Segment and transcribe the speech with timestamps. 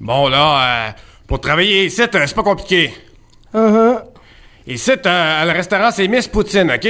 [0.00, 0.90] Bon, là, euh,
[1.26, 2.94] pour travailler ici, euh, c'est pas compliqué.
[3.54, 4.00] Uh-huh.
[4.66, 6.88] Ici, euh, le restaurant, c'est Miss Poutine, OK?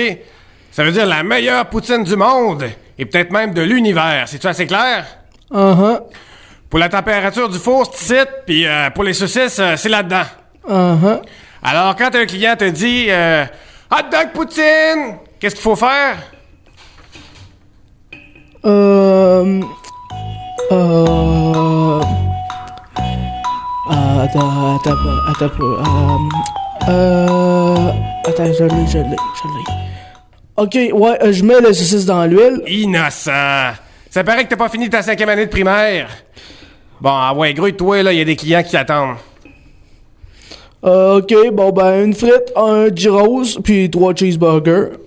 [0.71, 2.65] Ça veut dire la meilleure poutine du monde,
[2.97, 4.29] et peut-être même de l'univers.
[4.29, 5.05] C'est-tu assez clair?
[5.51, 6.01] Uh-huh.
[6.69, 10.27] Pour la température du four, c'est ici, puis euh, pour les saucisses, c'est là-dedans.
[10.69, 11.21] Uh-huh.
[11.63, 13.09] Alors, quand un client te dit
[13.91, 16.17] Hot dog poutine, qu'est-ce qu'il faut faire?
[18.65, 19.61] Euh.
[20.71, 22.01] Euh.
[24.23, 24.97] Attends, attends,
[25.29, 26.91] attends, euh.
[26.91, 27.93] Euh.
[28.27, 29.65] Attends, je l'ai, je l'ai, je l'ai.
[30.59, 32.61] Ok, ouais, euh, je mets le saucisse dans l'huile.
[32.67, 33.77] Innocent!
[34.11, 36.11] Ça paraît que t'as pas fini ta cinquième année de primaire.
[37.01, 39.17] Bon, ah ouais, gros, toi, là, il y a des clients qui t'attendent.
[40.85, 44.99] Euh, ok, bon ben, une frite, un gyros, puis trois cheeseburgers.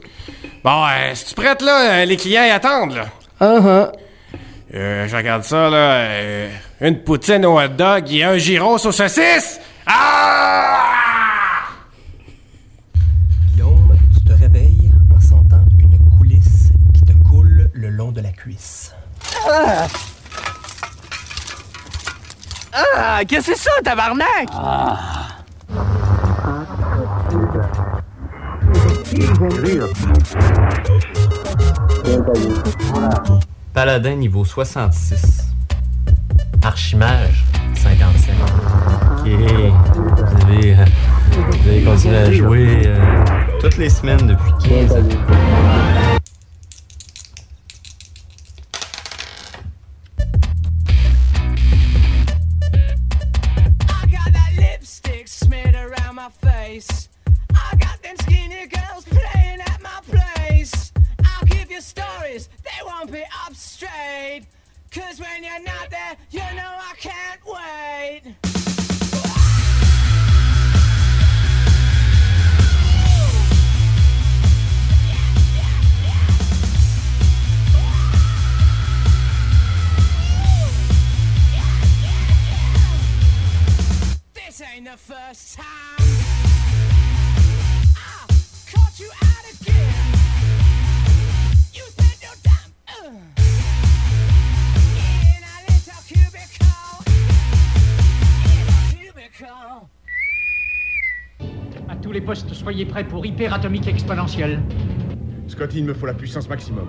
[0.64, 3.05] Bon, euh, si tu prête, là, euh, les clients y attendent, là.
[3.39, 3.91] Uh-huh.
[4.73, 5.77] Euh, je regarde ça, là.
[5.77, 6.50] euh,
[6.81, 9.59] une poutine au hot dog et un gyros aux saucisses!
[9.86, 10.80] Ah!
[13.52, 18.31] Guillaume, tu te réveilles en sentant une coulisse qui te coule le long de la
[18.31, 18.95] cuisse.
[22.95, 24.50] Ah, qu'est-ce que c'est ça, tabarnak?
[33.73, 35.47] Paladin niveau 66.
[36.61, 37.43] Archimage
[37.73, 38.33] 55.
[39.19, 39.27] Ok.
[39.27, 42.97] Vous avez, euh, continué à jouer euh,
[43.59, 45.53] toutes les semaines depuis 15 ans.
[102.35, 104.61] Soyez prêts pour hyperatomique exponentielle.
[105.47, 106.88] Scotty, il me faut la puissance maximum.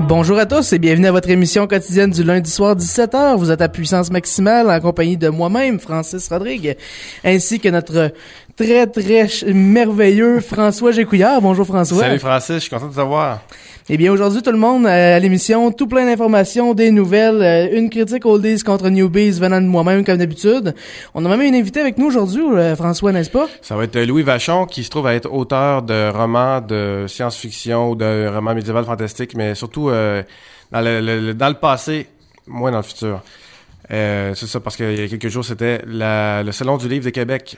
[0.00, 3.36] Bonjour à tous et bienvenue à votre émission quotidienne du lundi soir 17h.
[3.36, 6.76] Vous êtes à puissance maximale en compagnie de moi-même, Francis Rodrigue,
[7.24, 8.12] ainsi que notre
[8.56, 11.40] très très merveilleux François Gécouillard.
[11.40, 12.00] Bonjour François.
[12.00, 13.40] Salut Francis, je suis content de te voir.
[13.90, 17.78] Eh bien aujourd'hui tout le monde euh, à l'émission, tout plein d'informations, des nouvelles, euh,
[17.78, 20.74] une critique oldies contre newbies venant de moi-même comme d'habitude.
[21.12, 23.46] On a même une invité avec nous aujourd'hui, euh, François, n'est-ce pas?
[23.60, 27.90] Ça va être Louis Vachon qui se trouve à être auteur de romans de science-fiction
[27.90, 30.22] ou de romans médiéval fantastiques, mais surtout euh,
[30.70, 32.08] dans, le, passé,
[32.46, 33.22] moins dans le futur.
[33.90, 37.10] Euh, c'est ça, parce qu'il y a quelques jours, c'était le Salon du Livre de
[37.10, 37.56] Québec.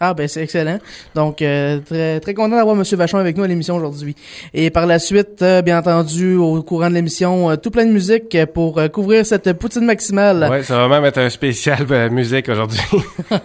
[0.00, 0.78] Ah ben c'est excellent.
[1.14, 4.14] Donc euh, très très content d'avoir Monsieur Vachon avec nous à l'émission aujourd'hui.
[4.54, 7.90] Et par la suite, euh, bien entendu, au courant de l'émission, euh, tout plein de
[7.90, 10.46] musique pour euh, couvrir cette poutine maximale.
[10.48, 12.80] Ouais, ça va même être un spécial euh, musique aujourd'hui.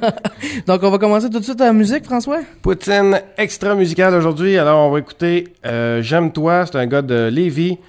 [0.68, 2.42] Donc on va commencer tout de suite à la musique, François?
[2.62, 4.58] Poutine extra musicale aujourd'hui.
[4.58, 6.66] Alors, on va écouter euh, J'aime toi.
[6.68, 7.80] C'est un gars de Lévis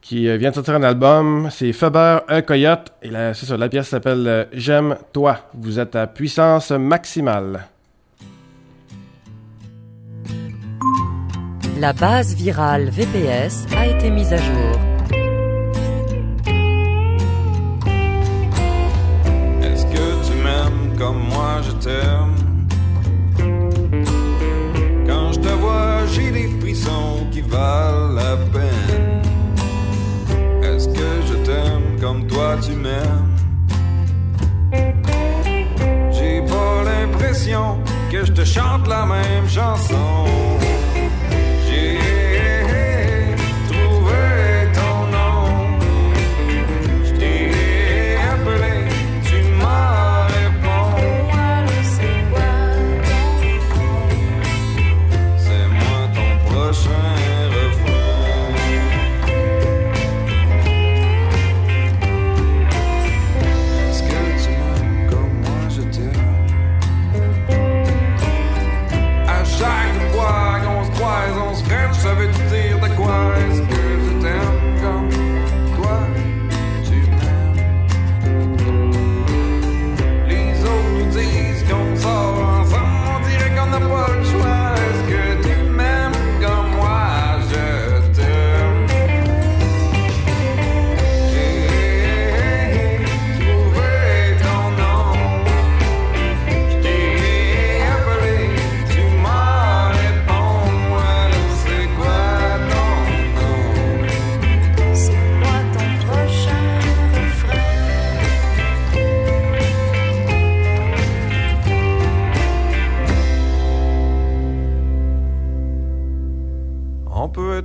[0.00, 1.48] qui vient de sortir un album.
[1.50, 2.92] C'est Faber, un coyote.
[3.02, 5.38] Et là, c'est ça, la pièce s'appelle J'aime toi.
[5.54, 7.66] Vous êtes à puissance maximale.
[11.82, 14.74] La base virale VPS a été mise à jour.
[19.64, 22.36] Est-ce que tu m'aimes comme moi je t'aime?
[25.08, 29.22] Quand je te vois, j'ai des frissons qui valent la peine.
[30.62, 33.28] Est-ce que je t'aime comme toi tu m'aimes?
[36.12, 37.80] J'ai pas l'impression
[38.12, 40.28] que je te chante la même chanson.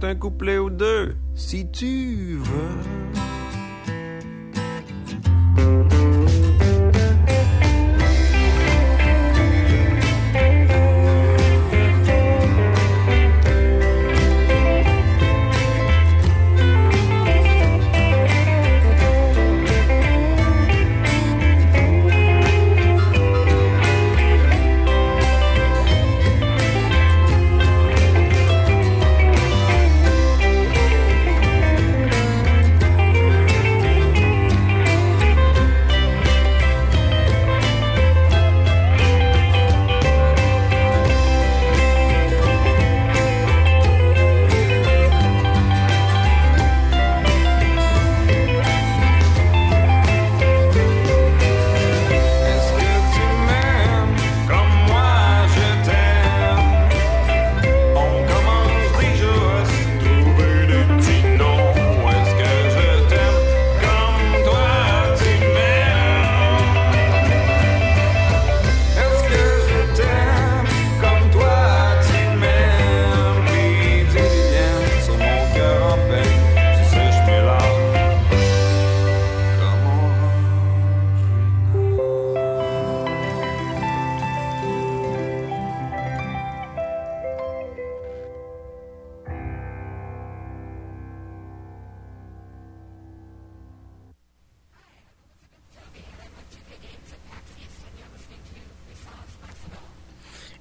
[0.04, 3.27] Un couplet ou deux, si tu veux.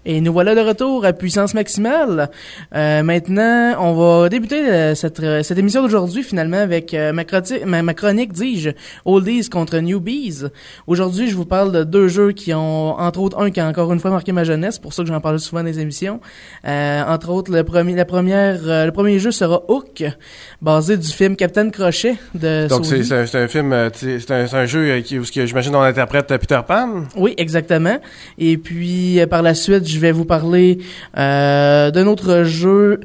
[0.09, 2.31] Et nous voilà de retour à puissance maximale.
[2.77, 7.25] Euh, maintenant, on va débuter euh, cette, euh, cette émission d'aujourd'hui finalement avec euh, ma,
[7.65, 8.71] ma, ma chronique, dis-je,
[9.05, 10.45] Oldies contre Newbies.
[10.87, 13.93] Aujourd'hui, je vous parle de deux jeux qui ont, entre autres, un qui a encore
[13.93, 16.21] une fois marqué ma jeunesse, pour ça que j'en parle souvent dans les émissions.
[16.65, 20.05] Euh, entre autres, le premier, la première, euh, le premier jeu sera Hook,
[20.63, 25.19] basé du film Captain Crochet de Donc, c'est un, film, c'est un, un jeu qui,
[25.19, 27.03] où j'imagine on interprète Peter Pan.
[27.17, 27.99] Oui, exactement.
[28.39, 30.79] Et puis euh, par la suite, je vais vous parler
[31.17, 33.01] euh, d'un autre jeu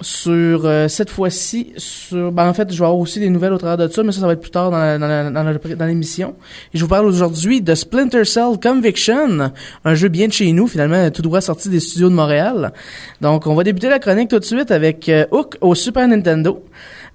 [0.00, 3.58] sur euh, cette fois-ci sur ben en fait je vais avoir aussi des nouvelles au
[3.58, 6.34] travers de ça mais ça ça va être plus tard dans l'émission.
[6.72, 9.52] Et je vous parle aujourd'hui de Splinter Cell Conviction
[9.84, 12.72] un jeu bien de chez nous finalement tout droit sorti des studios de Montréal.
[13.20, 16.64] Donc on va débuter la chronique tout de suite avec euh, Hook au Super Nintendo.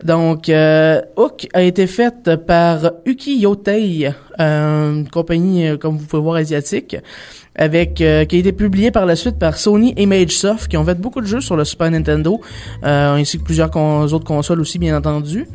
[0.01, 0.49] Donc
[1.17, 6.95] Hook a été faite par Uki Yotei une compagnie comme vous pouvez voir asiatique
[7.59, 10.85] avec euh, qui a été publié par la suite par Sony Image Soft qui ont
[10.85, 12.41] fait beaucoup de jeux sur le Super Nintendo
[12.83, 15.45] euh, ainsi que plusieurs autres consoles aussi bien entendu.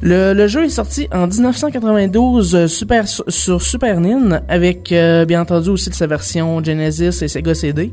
[0.00, 4.92] Le, jeu est sorti en 1992 euh, super, sur Super NIN avec
[5.26, 7.92] bien entendu aussi de sa version Genesis et Sega CD.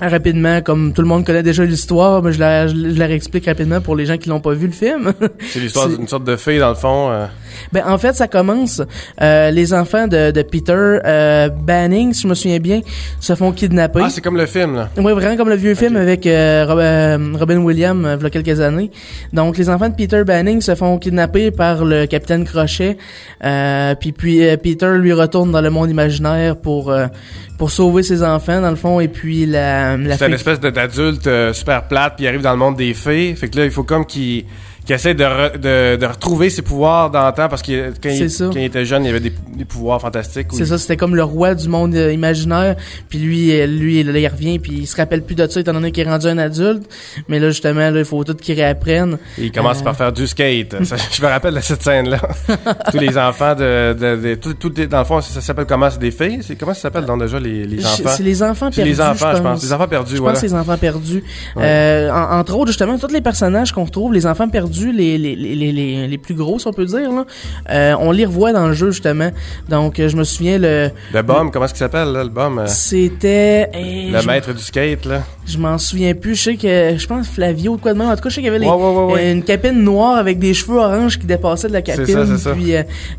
[0.00, 3.80] Rapidement, comme tout le monde connaît déjà l'histoire, mais je la, je la réexplique rapidement
[3.80, 5.12] pour les gens qui l'ont pas vu le film.
[5.52, 7.10] C'est l'histoire d'une sorte de fille, dans le fond.
[7.12, 7.26] euh,
[7.72, 8.82] Ben en fait, ça commence.
[9.22, 12.80] euh, les enfants de, de Peter euh, Banning, si je me souviens bien,
[13.20, 14.00] se font kidnapper.
[14.02, 14.88] Ah, c'est comme le film, là.
[14.96, 18.26] Oui, vraiment comme le vieux film avec euh, Rob- euh, Robin Williams, euh, il y
[18.26, 18.90] a quelques années.
[19.32, 22.98] Donc, les enfants de Peter Banning se font kidnapper par le capitaine Crochet.
[23.44, 27.06] Euh, puis, puis euh, Peter lui retourne dans le monde imaginaire pour euh,
[27.56, 28.98] pour sauver ses enfants, dans le fond.
[28.98, 32.52] Et puis, la, la C'est une espèce d'adulte euh, super plate, puis il arrive dans
[32.52, 33.34] le monde des fées.
[33.34, 34.44] Fait que là, il faut comme qu'il
[34.84, 38.10] qu'il essaie de, re- de, de retrouver ses pouvoirs d'antan, parce que quand,
[38.52, 40.48] quand il était jeune, il avait des, des pouvoirs fantastiques.
[40.52, 42.76] C'est ça, c'était comme le roi du monde euh, imaginaire.
[43.08, 45.72] Puis lui, euh, lui, là, il revient, puis il se rappelle plus de ça étant
[45.72, 46.82] donné qu'il est rendu un adulte.
[47.28, 49.18] Mais là, justement, là, il faut tout qu'il réapprenne.
[49.38, 49.84] Et il commence Euh.
[49.84, 50.76] par faire du skate.
[50.84, 52.20] Ça, je me rappelle de cette scène-là.
[52.90, 53.92] Tous les enfants de...
[53.94, 55.88] de, de tout, tout, dans le fond, ça, s'appelle comment?
[55.90, 56.40] C'est des filles?
[56.58, 58.10] Comment ça s'appelle dans déjà les, les enfants?
[58.16, 58.90] C'est les enfants C'est perdus.
[58.90, 59.52] les enfants, je pense.
[59.60, 59.62] pense.
[59.62, 60.32] Les enfants perdus, Je voilà.
[60.34, 61.22] pense que c'est les enfants perdus.
[61.56, 61.62] Ouais.
[61.64, 65.36] Euh, en- entre autres, justement, tous les personnages qu'on retrouve, les enfants perdus, les, les,
[65.36, 67.24] les, les, les, les plus gros, si on peut dire, là,
[67.70, 69.30] euh, on les revoit dans le jeu, justement.
[69.68, 70.90] Donc, euh, je me souviens, le...
[71.12, 73.68] Le bum, comment est-ce qu'il s'appelle, là, le euh, C'était...
[73.74, 75.22] le maître du skate, là.
[75.46, 76.34] Je m'en souviens plus.
[76.36, 78.08] Je sais que, je pense Flavio ou quoi de même.
[78.08, 79.32] En tout cas, je sais qu'il y avait les- Ouais, ouais, ouais, ouais.
[79.32, 82.06] une capine noire avec des cheveux orange qui dépassaient de la capine.
[82.06, 82.52] ça, c'est ça.
[82.52, 82.68] Puis, il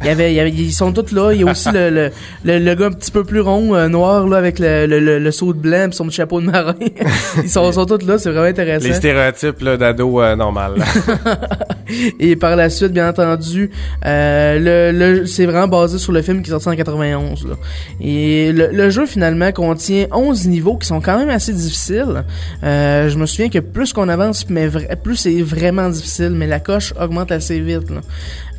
[0.05, 1.31] y avait, il y avait, ils sont tous là.
[1.33, 2.11] Il y a aussi le, le,
[2.43, 5.19] le, le gars un petit peu plus rond, euh, noir, là, avec le, le, le,
[5.19, 6.73] le saut de blanc pis son petit chapeau de marin.
[7.43, 8.17] ils sont, sont tous là.
[8.17, 8.87] C'est vraiment intéressant.
[8.87, 10.73] Les stéréotypes, là, d'ado euh, normal.
[12.19, 13.69] Et par la suite, bien entendu,
[14.05, 17.47] euh, le, c'est vraiment basé sur le film qui est en 91.
[17.47, 17.55] Là.
[18.01, 22.23] Et le, jeu, finalement, contient 11 niveaux qui sont quand même assez difficiles.
[22.63, 26.93] Euh, je me souviens que plus qu'on avance, plus c'est vraiment difficile, mais la coche
[26.99, 27.91] augmente assez vite.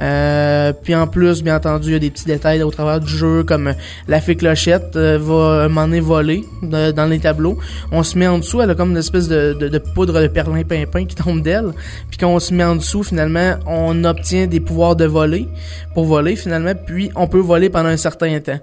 [0.00, 3.08] Euh, puis en plus, bien entendu, il y a des petits détails au travers du
[3.08, 3.74] jeu, comme
[4.08, 7.58] la fée clochette euh, va m'en voler de- dans les tableaux.
[7.92, 10.26] On se met en dessous, elle a comme une espèce de, de, de poudre de
[10.26, 11.72] perlimpinpin qui tombe d'elle.
[12.10, 15.48] Puis quand on se met en dessous, finalement, on obtient des pouvoirs de voler
[15.94, 16.72] pour voler finalement.
[16.86, 18.60] Puis on peut voler pendant un certain temps.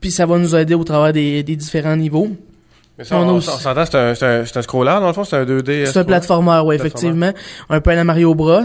[0.00, 2.28] Puis ça va nous aider au travers des, des différents niveaux.
[2.96, 5.24] Mais ça, On on, s'entend, c'est un, c'est un, c'est un scroller, dans le fond,
[5.24, 5.86] c'est un 2D.
[5.86, 7.32] C'est un platformer, oui, effectivement.
[7.68, 8.62] Un peu à la Mario Bros.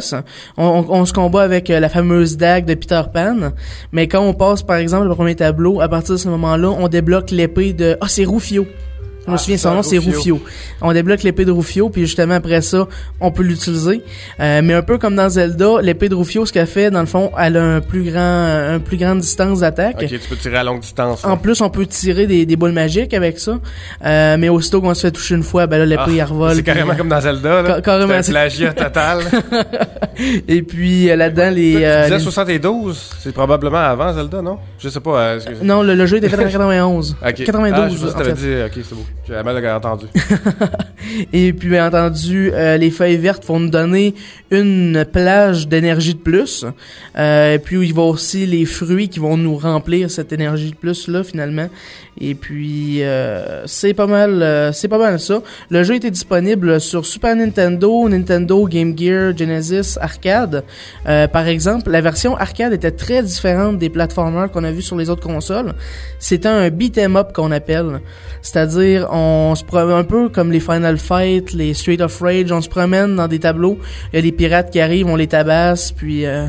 [0.57, 3.53] On, se combat avec euh, la fameuse dague de Peter Pan.
[3.91, 6.87] Mais quand on passe, par exemple, le premier tableau, à partir de ce moment-là, on
[6.87, 7.97] débloque l'épée de...
[8.01, 8.67] Ah, c'est Rufio.
[9.29, 10.41] Je me Ah, souviens, son ça, nom, c'est Rufio.
[10.81, 12.87] On débloque l'épée de Rufio, puis justement, après ça,
[13.19, 14.01] on peut l'utiliser.
[14.39, 17.05] Euh, mais un peu comme dans Zelda, l'épée de Rufio, ce qu'elle fait, dans le
[17.05, 18.19] fond, elle a un plus grand,
[18.73, 19.97] un plus grande distance d'attaque.
[20.01, 21.23] Ok, tu peux tirer à longue distance.
[21.25, 23.59] En plus, on peut tirer des, des boules magiques avec ça.
[24.05, 26.55] Euh, mais aussitôt qu'on se fait toucher une fois, ben là, l'épée, elle revole.
[26.55, 27.67] C'est carrément euh, comme dans Zelda, là.
[27.75, 29.19] Ca- carrément, C'est plagiat total.
[30.47, 31.73] Et puis, euh, là-dedans, les...
[31.77, 34.57] tu euh, disais les- 72, c'est probablement avant Zelda, non?
[34.79, 35.19] Je sais pas.
[35.19, 37.15] euh, Non, le, le jeu était fait en 91.
[37.25, 37.43] Ok.
[37.45, 38.69] 92, Ah, je sais pas si en t'avais fait.
[38.69, 39.05] dit, ok, c'est beau.
[41.33, 44.15] Et puis, bien entendu, euh, les feuilles vertes vont nous donner
[44.51, 46.65] une plage d'énergie de plus.
[47.17, 50.75] Euh, et puis, il va aussi les fruits qui vont nous remplir cette énergie de
[50.75, 51.67] plus-là, finalement.
[52.21, 55.41] Et puis, euh, c'est pas mal euh, c'est pas mal ça.
[55.69, 60.63] Le jeu était disponible sur Super Nintendo, Nintendo, Game Gear, Genesis, Arcade.
[61.07, 64.97] Euh, par exemple, la version arcade était très différente des platformers qu'on a vus sur
[64.97, 65.73] les autres consoles.
[66.19, 68.01] C'était un beat 'em up qu'on appelle.
[68.41, 72.61] C'est-à-dire, on se promène un peu comme les Final Fight, les Street of Rage, on
[72.61, 73.79] se promène dans des tableaux,
[74.11, 76.47] il y a des pirates qui arrivent, on les tabasse, puis euh,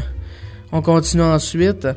[0.73, 1.89] on continue ensuite.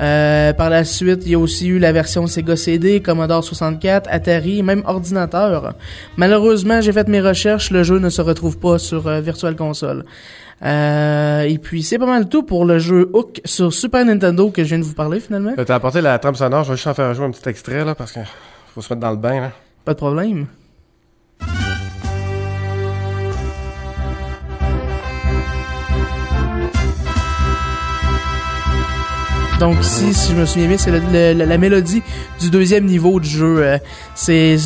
[0.00, 4.08] Euh, par la suite, il y a aussi eu la version Sega CD, Commodore 64,
[4.10, 5.74] Atari, même ordinateur.
[6.16, 10.04] Malheureusement, j'ai fait mes recherches, le jeu ne se retrouve pas sur euh, Virtual Console.
[10.64, 14.62] Euh, et puis c'est pas mal tout pour le jeu Hook sur Super Nintendo que
[14.62, 15.52] je viens de vous parler finalement.
[15.56, 17.94] T'as apporté la trame sonore, je vais juste en faire jouer un petit extrait, là,
[17.94, 18.20] parce que
[18.74, 19.52] faut se mettre dans le bain, là.
[19.84, 20.46] Pas de problème.
[29.62, 32.02] Donc ici, si je me souviens bien, c'est la, mélodie
[32.40, 33.62] du deuxième niveau du jeu.
[33.62, 33.78] euh,
[34.16, 34.56] c'est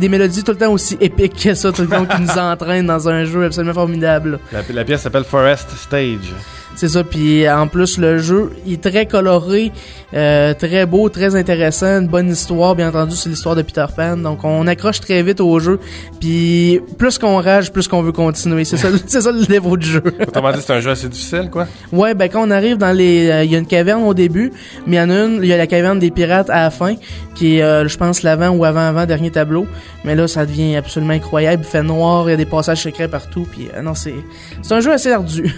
[0.00, 2.88] des mélodies tout le temps aussi épiques que ça, tout le temps qui nous entraînent
[2.88, 4.40] dans un jeu absolument formidable.
[4.50, 6.34] La, la pièce s'appelle Forest Stage.
[6.78, 9.72] C'est ça, puis en plus le jeu il est très coloré,
[10.14, 14.16] euh, très beau, très intéressant, une bonne histoire, bien entendu c'est l'histoire de Peter Pan,
[14.16, 15.80] donc on accroche très vite au jeu,
[16.20, 19.88] puis plus qu'on rage, plus qu'on veut continuer, c'est ça, c'est ça le niveau du
[19.88, 20.04] jeu.
[20.20, 21.66] Autrement dit, c'est un jeu assez difficile, quoi.
[21.90, 24.52] Ouais, ben quand on arrive dans les, euh, il y a une caverne au début,
[24.86, 26.70] mais il y en a une, il y a la caverne des pirates à la
[26.70, 26.94] fin,
[27.38, 29.66] qui est, euh, je pense, l'avant ou avant-avant dernier tableau.
[30.04, 31.62] Mais là, ça devient absolument incroyable.
[31.64, 34.14] Il fait noir, il y a des passages secrets partout, puis euh, non, c'est,
[34.62, 35.54] c'est un jeu assez ardu.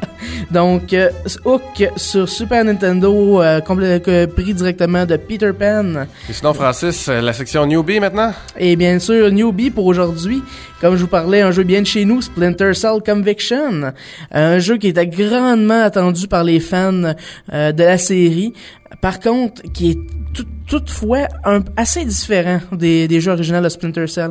[0.52, 1.08] Donc, euh,
[1.44, 1.62] Hook
[1.96, 6.04] sur Super Nintendo, euh, que- pris directement de Peter Pan.
[6.28, 8.32] Et sinon, Francis, euh, la section newbie maintenant?
[8.58, 10.42] Et bien sûr, Newbie pour aujourd'hui.
[10.82, 13.92] Comme je vous parlais, un jeu bien de chez nous, Splinter Cell Conviction.
[14.32, 17.14] Un jeu qui était grandement attendu par les fans
[17.52, 18.52] euh, de la série.
[19.00, 19.98] Par contre, qui est
[20.34, 24.30] tout- toutefois un, assez différent des, des jeux originaux de Splinter Cell.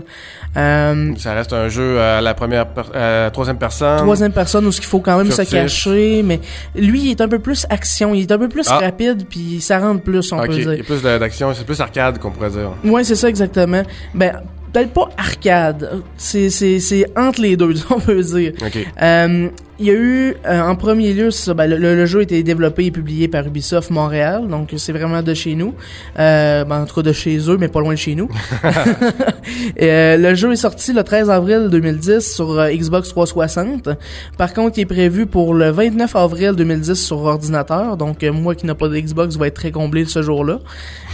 [0.58, 3.98] Euh, Ça reste un jeu à la première, à la troisième personne.
[4.00, 6.42] troisième personne où ce qu'il faut quand même se cacher, mais
[6.76, 8.80] lui il est un peu plus action, il est un peu plus Ah.
[8.80, 10.72] rapide puis ça rentre plus on peut il y dire.
[10.82, 12.72] a plus d'action, c'est plus arcade qu'on pourrait dire.
[12.84, 13.84] Ouais, c'est ça exactement.
[14.14, 14.42] Ben
[14.72, 18.54] peut-être pas arcade, c'est c'est c'est entre les deux, on peut dire.
[18.62, 18.88] Ok.
[19.02, 19.50] Euh,
[19.82, 22.44] il y a eu, euh, en premier lieu, ça, ben, le, le jeu a été
[22.44, 25.74] développé et publié par Ubisoft Montréal, donc c'est vraiment de chez nous.
[26.20, 28.30] Euh, ben, en tout cas de chez eux, mais pas loin de chez nous.
[29.78, 33.90] Et, euh, le jeu est sorti le 13 avril 2010 sur euh, Xbox 360.
[34.38, 38.56] Par contre, il est prévu pour le 29 avril 2010 sur ordinateur, donc euh, moi
[38.56, 40.60] qui n'ai pas de Xbox va être très comblé ce jour-là.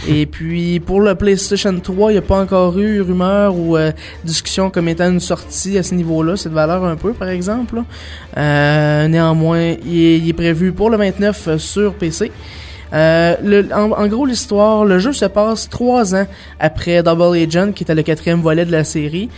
[0.06, 3.76] Et puis pour le PlayStation 3, il n'y a pas encore eu rumeur ou
[4.24, 7.76] discussion comme étant une sortie à ce niveau-là, cette valeur un peu par exemple.
[7.76, 7.84] là.
[8.58, 12.32] Euh, néanmoins, il est, prévu pour le 29 euh, sur PC.
[12.92, 16.26] Euh, le- en, gros, l'histoire, le jeu se passe trois ans
[16.58, 19.28] après Double Agent, qui était le quatrième volet de la série.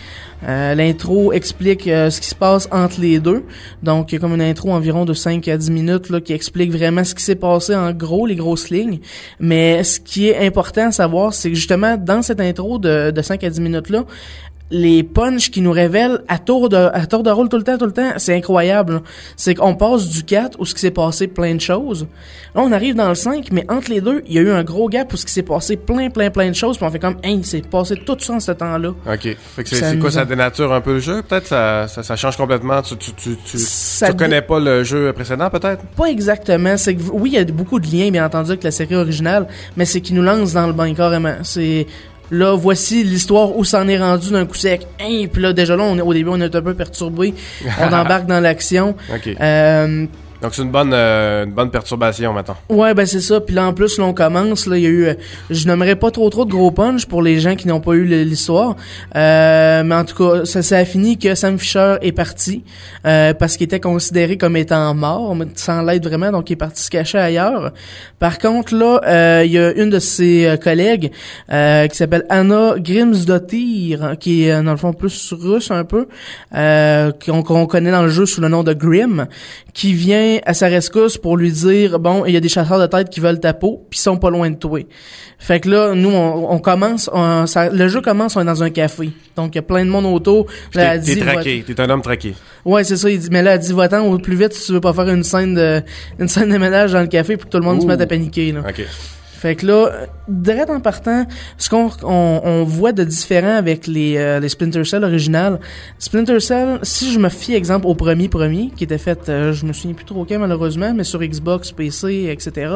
[0.47, 3.43] Euh, L'intro explique ce qui se passe entre les deux.
[3.83, 6.71] Donc, il y a comme une intro environ de 5 à 10 minutes qui explique
[6.71, 8.99] vraiment ce qui s'est passé en gros, les grosses lignes.
[9.39, 13.21] Mais ce qui est important à savoir, c'est que justement, dans cette intro de, de
[13.21, 14.05] 5 à 10 minutes-là,
[14.71, 17.77] les punchs qui nous révèlent à tour de à tour de rôle tout le temps
[17.77, 19.01] tout le temps c'est incroyable là.
[19.35, 22.07] c'est qu'on passe du 4 où ce qui s'est passé plein de choses
[22.55, 24.63] là on arrive dans le 5 mais entre les deux il y a eu un
[24.63, 26.99] gros gap où ce qui s'est passé plein plein plein de choses puis on fait
[26.99, 29.35] comme hey c'est passé tout ça en ce temps là Ok.
[29.55, 31.21] Fait que c'est quoi, ça dénature un peu le jeu?
[31.21, 32.81] Peut-être ça, ça, ça change complètement.
[32.81, 35.83] Tu, tu, tu, tu, Ça tu dé- connais pas le jeu précédent, peut-être?
[35.97, 38.71] pas exactement c'est que oui il y a beaucoup de liens bien entendu avec la
[38.71, 41.87] série originale mais c'est qui nous lance dans le bain carrément c'est
[42.31, 44.87] Là, voici l'histoire où ça en est rendu d'un coup sec.
[45.01, 47.33] Hein, puis là, déjà là, on au début, on est un peu perturbé.
[47.79, 48.95] On embarque dans l'action.
[49.41, 50.05] Euh,
[50.41, 52.57] Donc c'est une bonne, euh, une bonne perturbation, maintenant.
[52.69, 53.39] Ouais, ben c'est ça.
[53.39, 54.65] Puis là, en plus, là, on commence.
[54.65, 55.13] Là, il y a eu, euh,
[55.49, 58.05] je nommerai pas trop trop de gros punch pour les gens qui n'ont pas eu
[58.05, 58.75] l'histoire.
[59.15, 62.63] Euh, mais en tout cas, ça, ça a fini que Sam Fisher est parti
[63.05, 66.57] euh, parce qu'il était considéré comme étant mort, mais sans l'aide vraiment, donc il est
[66.57, 67.71] parti se cacher ailleurs.
[68.19, 71.11] Par contre, là, euh, il y a une de ses euh, collègues
[71.49, 76.07] qui s'appelle Anna Grimsdottir, hein, qui est dans le fond plus russe un peu,
[76.51, 79.27] qu'on qu'on connaît dans le jeu sous le nom de Grim,
[79.73, 82.85] qui vient à sa rescousse pour lui dire bon, il y a des chasseurs de
[82.87, 84.79] tête qui veulent ta peau, puis ils sont pas loin de toi.
[85.37, 88.63] Fait que là, nous, on, on commence, on- ça- le jeu commence, on est dans
[88.63, 90.45] un café, donc il y a plein de monde autour.
[90.75, 91.63] Là, T'es traqué.
[91.67, 92.33] T'es un homme traqué.
[92.63, 93.09] Ouais, c'est ça.
[93.09, 95.23] Il dit, mais là, dit, va-t'en au plus vite si tu veux pas faire une
[95.23, 95.81] scène de,
[96.19, 98.05] une scène de ménage dans le café pour que tout le monde se mette à
[98.07, 98.61] paniquer, là.
[99.41, 99.89] Fait que là,
[100.27, 101.25] direct en partant,
[101.57, 105.59] ce qu'on on, on voit de différent avec les, euh, les Splinter Cell originales,
[105.97, 109.65] Splinter Cell, si je me fie exemple au premier premier, qui était fait, euh, je
[109.65, 112.71] me souviens plus trop quand malheureusement, mais sur Xbox, PC, etc.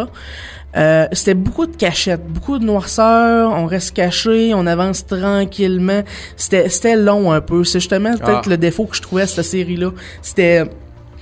[0.75, 6.01] Euh, c'était beaucoup de cachettes, beaucoup de noirceur, on reste caché, on avance tranquillement.
[6.35, 7.63] C'était c'était long un peu.
[7.63, 8.49] C'est justement peut-être Ah.
[8.49, 9.91] le défaut que je trouvais à cette série-là.
[10.23, 10.63] C'était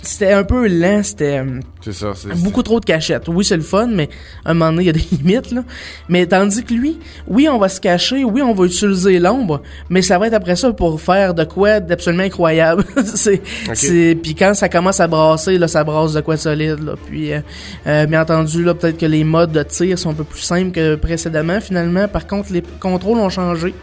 [0.03, 2.13] c'était un peu lent, c'était euh, ça.
[2.38, 3.27] beaucoup trop de cachettes.
[3.27, 4.10] Oui, c'est le fun, mais
[4.45, 5.63] à un moment donné, il y a des limites, là.
[6.10, 10.01] Mais tandis que lui, oui, on va se cacher, oui, on va utiliser l'ombre, mais
[10.01, 12.83] ça va être après ça pour faire de quoi d'absolument incroyable.
[13.05, 13.42] c'est,
[13.74, 16.94] c'est, puis quand ça commence à brasser, là, ça brasse de quoi de solide, là.
[17.07, 17.39] Puis, euh,
[17.87, 20.72] euh, bien entendu, là, peut-être que les modes de tir sont un peu plus simples
[20.72, 22.07] que précédemment, finalement.
[22.07, 23.74] Par contre, les contrôles ont changé.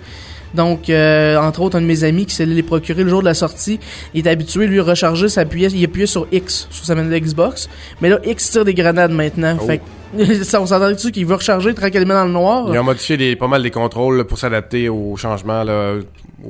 [0.55, 3.27] Donc, euh, entre autres, un de mes amis qui s'est les procurer le jour de
[3.27, 3.79] la sortie,
[4.15, 7.69] il est habitué, lui, à recharger, s'appuyait, il appuyait sur X, sur sa manette Xbox.
[8.01, 9.57] Mais là, X tire des grenades maintenant.
[9.61, 9.67] Oh.
[9.67, 12.69] Fait que, ça, on s'entend dessus qu'il veut recharger tranquillement dans le noir?
[12.73, 15.97] Ils ont modifié des, pas mal des contrôles là, pour s'adapter aux changements, là,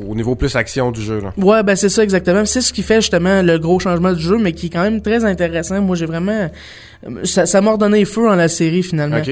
[0.09, 1.21] au niveau plus action du jeu.
[1.21, 1.33] Là.
[1.37, 2.45] Ouais, ben c'est ça exactement.
[2.45, 5.03] C'est ce qui fait justement le gros changement du jeu, mais qui est quand même
[5.03, 5.81] très intéressant.
[5.81, 6.51] Moi, j'ai vraiment...
[7.25, 9.17] Ça, ça m'a redonné feu dans la série, finalement.
[9.19, 9.31] Ok.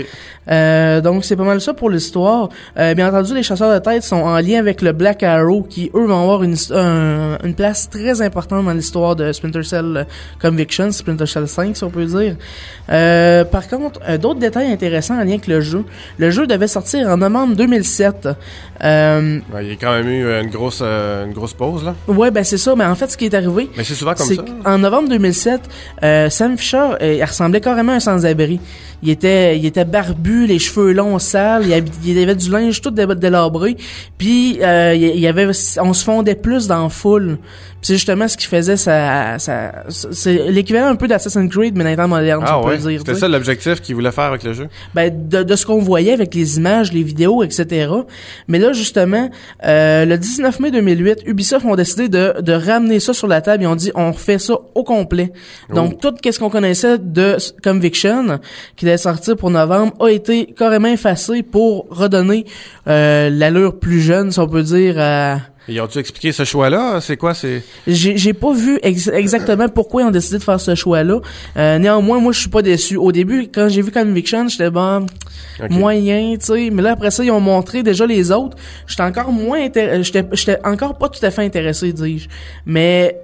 [0.50, 2.48] Euh, donc, c'est pas mal ça pour l'histoire.
[2.78, 5.90] Euh, bien entendu, les chasseurs de tête sont en lien avec le Black Arrow, qui,
[5.94, 10.06] eux, vont avoir une, un- une place très importante dans l'histoire de Splinter Cell
[10.40, 12.36] Conviction, Splinter Cell 5, si on peut dire.
[12.90, 15.84] Euh, par contre, euh, d'autres détails intéressants en lien avec le jeu.
[16.16, 18.28] Le jeu devait sortir en novembre 2007.
[18.82, 21.84] Euh, Ouais, il y a quand même eu euh, une grosse, euh, une grosse pause.
[21.84, 21.94] là.
[22.06, 22.74] ouais, ben c'est ça.
[22.76, 24.42] Mais en fait, ce qui est arrivé, Mais c'est souvent comme ça.
[24.64, 25.60] qu'en novembre 2007,
[26.02, 28.60] euh, Sam Fisher, euh, il ressemblait carrément à un sans-abri.
[29.02, 32.90] Il était, il était barbu, les cheveux longs, sales, il, il avait du linge tout
[32.90, 33.76] dé- délabré,
[34.18, 35.46] puis euh, il y avait,
[35.80, 37.38] on se fondait plus dans la foule.
[37.80, 41.94] Puis c'est justement ce qui faisait ça, ça c'est l'équivalent un peu d'Assassin's Creed mais
[41.94, 42.98] dans si Ah on ouais, dire.
[42.98, 44.66] c'était ça l'objectif qu'ils voulaient faire avec le jeu?
[44.96, 47.88] Ben, de, de ce qu'on voyait avec les images, les vidéos, etc.
[48.48, 49.30] Mais là, justement,
[49.64, 53.62] euh, le 19 mai 2008, Ubisoft ont décidé de, de ramener ça sur la table.
[53.62, 55.32] Ils ont dit, on refait ça au complet.
[55.72, 58.40] Donc, tout ce qu'on connaissait de Conviction,
[58.76, 62.44] qui devait sortir pour novembre, a été carrément effacé pour redonner
[62.86, 65.38] euh, l'allure plus jeune, si on peut dire, à...
[65.70, 66.98] Et ont-tu expliqué ce choix-là?
[67.02, 67.34] C'est quoi?
[67.34, 67.62] C'est.
[67.86, 71.20] J'ai pas vu ex- exactement pourquoi ils ont décidé de faire ce choix-là.
[71.58, 72.96] Euh, néanmoins, moi, je suis pas déçu.
[72.96, 75.04] Au début, quand j'ai vu Conviction, j'étais bon,
[75.68, 76.70] moyen, tu sais.
[76.72, 78.56] Mais là, après ça, ils ont montré déjà les autres.
[78.86, 79.68] J'étais encore moins
[80.00, 82.28] j'étais encore pas tout à fait intéressé, dis-je.
[82.64, 83.20] Mais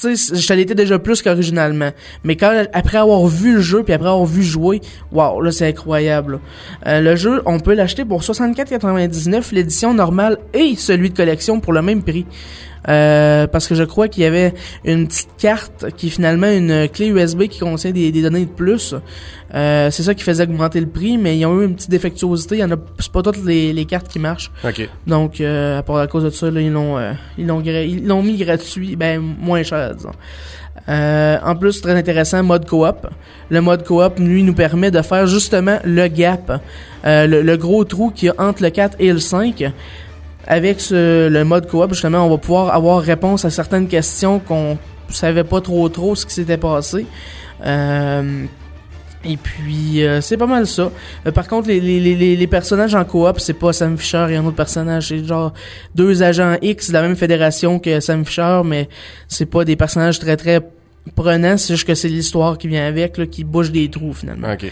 [0.00, 1.90] tu sais, je l'étais déjà plus qu'originalement.
[2.24, 4.80] Mais quand après avoir vu le jeu puis après avoir vu jouer,
[5.12, 6.40] waouh, là c'est incroyable.
[6.86, 11.72] Euh, le jeu, on peut l'acheter pour 64,99 l'édition normale et celui de collection pour
[11.72, 12.26] le même prix.
[12.88, 16.88] Euh, parce que je crois qu'il y avait une petite carte qui est finalement une
[16.88, 18.94] clé USB qui contient des, des données de plus.
[19.54, 22.56] Euh, c'est ça qui faisait augmenter le prix, mais ils ont eu une petite défectuosité.
[22.56, 24.50] Il y en a, c'est pas toutes les, les cartes qui marchent.
[25.06, 28.06] Donc, euh, à part à cause de ça, là, ils l'ont, euh, ils l'ont, ils
[28.06, 30.12] l'ont mis gratuit, ben moins cher, disons.
[30.88, 33.06] Euh, en plus, très intéressant, mode coop.
[33.50, 36.62] Le mode coop, lui, nous permet de faire justement le gap,
[37.04, 39.64] euh, le, le gros trou qu'il y a entre le 4 et le 5.
[40.50, 44.78] Avec ce, le mode coop, justement, on va pouvoir avoir réponse à certaines questions qu'on
[45.10, 47.06] savait pas trop trop ce qui s'était passé.
[47.64, 48.44] Euh,
[49.24, 50.90] Et puis, euh, c'est pas mal ça.
[51.26, 54.36] Euh, par contre, les, les, les, les personnages en coop, c'est pas Sam Fisher et
[54.36, 55.08] un autre personnage.
[55.08, 55.52] C'est genre
[55.94, 58.88] deux agents X de la même fédération que Sam Fisher, mais
[59.26, 60.60] c'est pas des personnages très très
[61.14, 61.56] prenants.
[61.56, 64.52] C'est juste que c'est l'histoire qui vient avec, là, qui bouge des trous finalement.
[64.52, 64.70] Ok.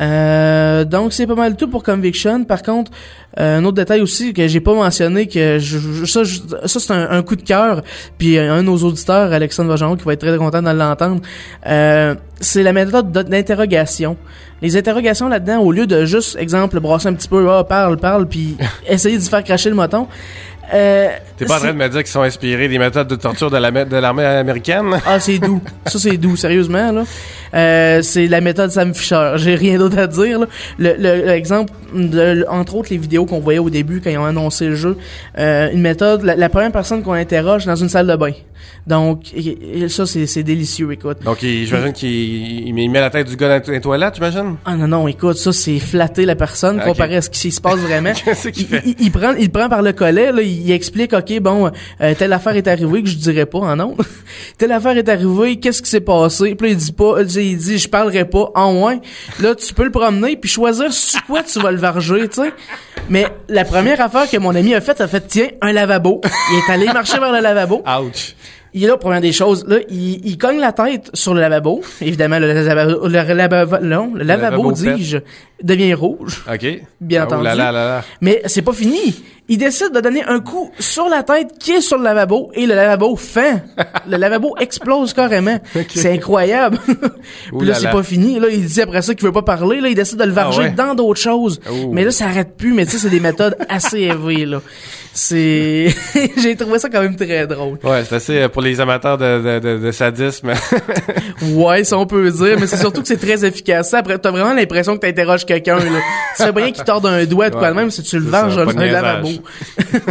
[0.00, 2.44] Euh, donc c'est pas mal tout pour Conviction.
[2.44, 2.90] Par contre,
[3.38, 6.80] euh, un autre détail aussi que j'ai pas mentionné que je, je- ça, je- ça
[6.80, 7.82] c'est un, un coup de cœur.
[8.18, 11.20] Puis un de nos auditeurs, Alexandre Vajon, qui va être très content de l'entendre.
[11.66, 14.16] Euh, c'est la méthode d'interrogation.
[14.62, 18.26] Les interrogations là-dedans, au lieu de juste, exemple, brasser un petit peu, ah, parle, parle,
[18.28, 18.56] puis
[18.88, 20.06] essayer de faire cracher le moton.
[20.74, 23.50] Euh, T'es pas en train de me dire qu'ils sont inspirés des méthodes de torture
[23.50, 24.98] de la de l'armée américaine?
[25.06, 25.60] ah, c'est doux.
[25.86, 27.04] Ça, c'est doux, sérieusement, là.
[27.54, 29.32] Euh, c'est la méthode Sam Fisher.
[29.36, 30.46] J'ai rien d'autre à dire, là.
[30.78, 31.38] Le, le-
[31.94, 34.96] de, entre autres, les vidéos qu'on voyait au début quand ils ont annoncé le jeu.
[35.38, 38.32] Euh, une méthode, la, la première personne qu'on interroge dans une salle de bain.
[38.86, 41.18] Donc, et- et ça, c'est, c'est délicieux, écoute.
[41.24, 42.08] Donc, j'imagine qu'il
[42.68, 44.56] il il met la tête du gars dans les toilettes, j'imagine?
[44.64, 46.84] Ah non, non, écoute, ça, c'est flatter la personne Ok.
[46.84, 48.12] comparé à ce qui se passe vraiment.
[48.24, 48.82] Qu'est-ce qu'il il, fait?
[48.84, 52.14] il- il prend, il prend par le collet, là, il, il explique, ok, bon, euh,
[52.14, 53.78] telle affaire est arrivée que je dirais pas en
[54.58, 56.54] telle affaire est arrivée, qu'est-ce qui s'est passé?
[56.54, 58.50] Puis là, il dit pas, il dit, il dit, je parlerai pas.
[58.54, 58.98] En moins,
[59.40, 62.52] là, tu peux le promener puis choisir sur quoi tu vas le varger, tu sais.
[63.08, 66.20] Mais la première affaire que mon ami a faite, a fait, tiens, un lavabo.
[66.24, 67.82] Il est allé marcher vers le lavabo.
[67.86, 68.34] Ouch!
[68.74, 71.80] Il est là, première des choses, là, il, il cogne la tête sur le lavabo.
[72.02, 75.18] Évidemment, le lavabo, le lavabo, non, le lavabo, dis-je,
[75.62, 76.44] devient rouge.
[76.52, 76.66] OK.
[77.00, 77.44] Bien Oh entendu.
[77.44, 78.04] là là là là.
[78.20, 79.22] Mais c'est pas fini.
[79.50, 82.66] Il décide de donner un coup sur la tête qui est sur le lavabo et
[82.66, 83.60] le lavabo fend.
[84.06, 85.58] le lavabo explose carrément.
[85.88, 86.78] C'est incroyable.
[87.58, 88.38] Puis là, c'est pas fini.
[88.38, 89.80] Là, il dit après ça qu'il veut pas parler.
[89.80, 90.70] Là, il décide de le varger Ah ouais?
[90.72, 91.60] dans d'autres choses.
[91.70, 91.92] Ouh.
[91.94, 92.74] Mais là, ça arrête plus.
[92.74, 94.60] Mais tu sais, c'est des méthodes assez élevées, là.
[95.14, 95.88] C'est...
[96.36, 97.78] J'ai trouvé ça quand même très drôle.
[97.82, 100.52] Ouais, c'est assez euh, pour les amateurs de, de, de, de sadisme.
[101.54, 103.94] Ouais, ça on peut dire, mais c'est surtout que c'est très efficace.
[103.94, 106.00] Après, t'as vraiment l'impression que t'interroges quelqu'un, là.
[106.36, 108.42] Tu sais bien qu'il tord d'un doigt de quoi de même, si tu le pas
[108.48, 109.28] de un lavabo.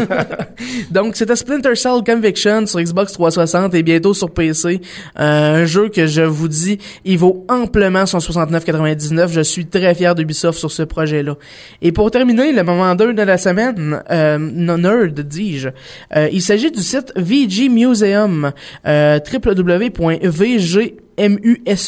[0.92, 4.82] Donc, c'était Splinter Cell Conviction sur Xbox 360 et bientôt sur PC.
[5.20, 9.30] Euh, un jeu que je vous dis, il vaut amplement son 69,99.
[9.32, 11.36] Je suis très fier d'Ubisoft sur ce projet-là.
[11.82, 15.70] Et pour terminer, le moment 2 de la semaine, euh, non nerd, dis-je,
[16.16, 18.52] euh, il s'agit du site VG Museum,
[18.86, 21.86] euh, www.vg museum.com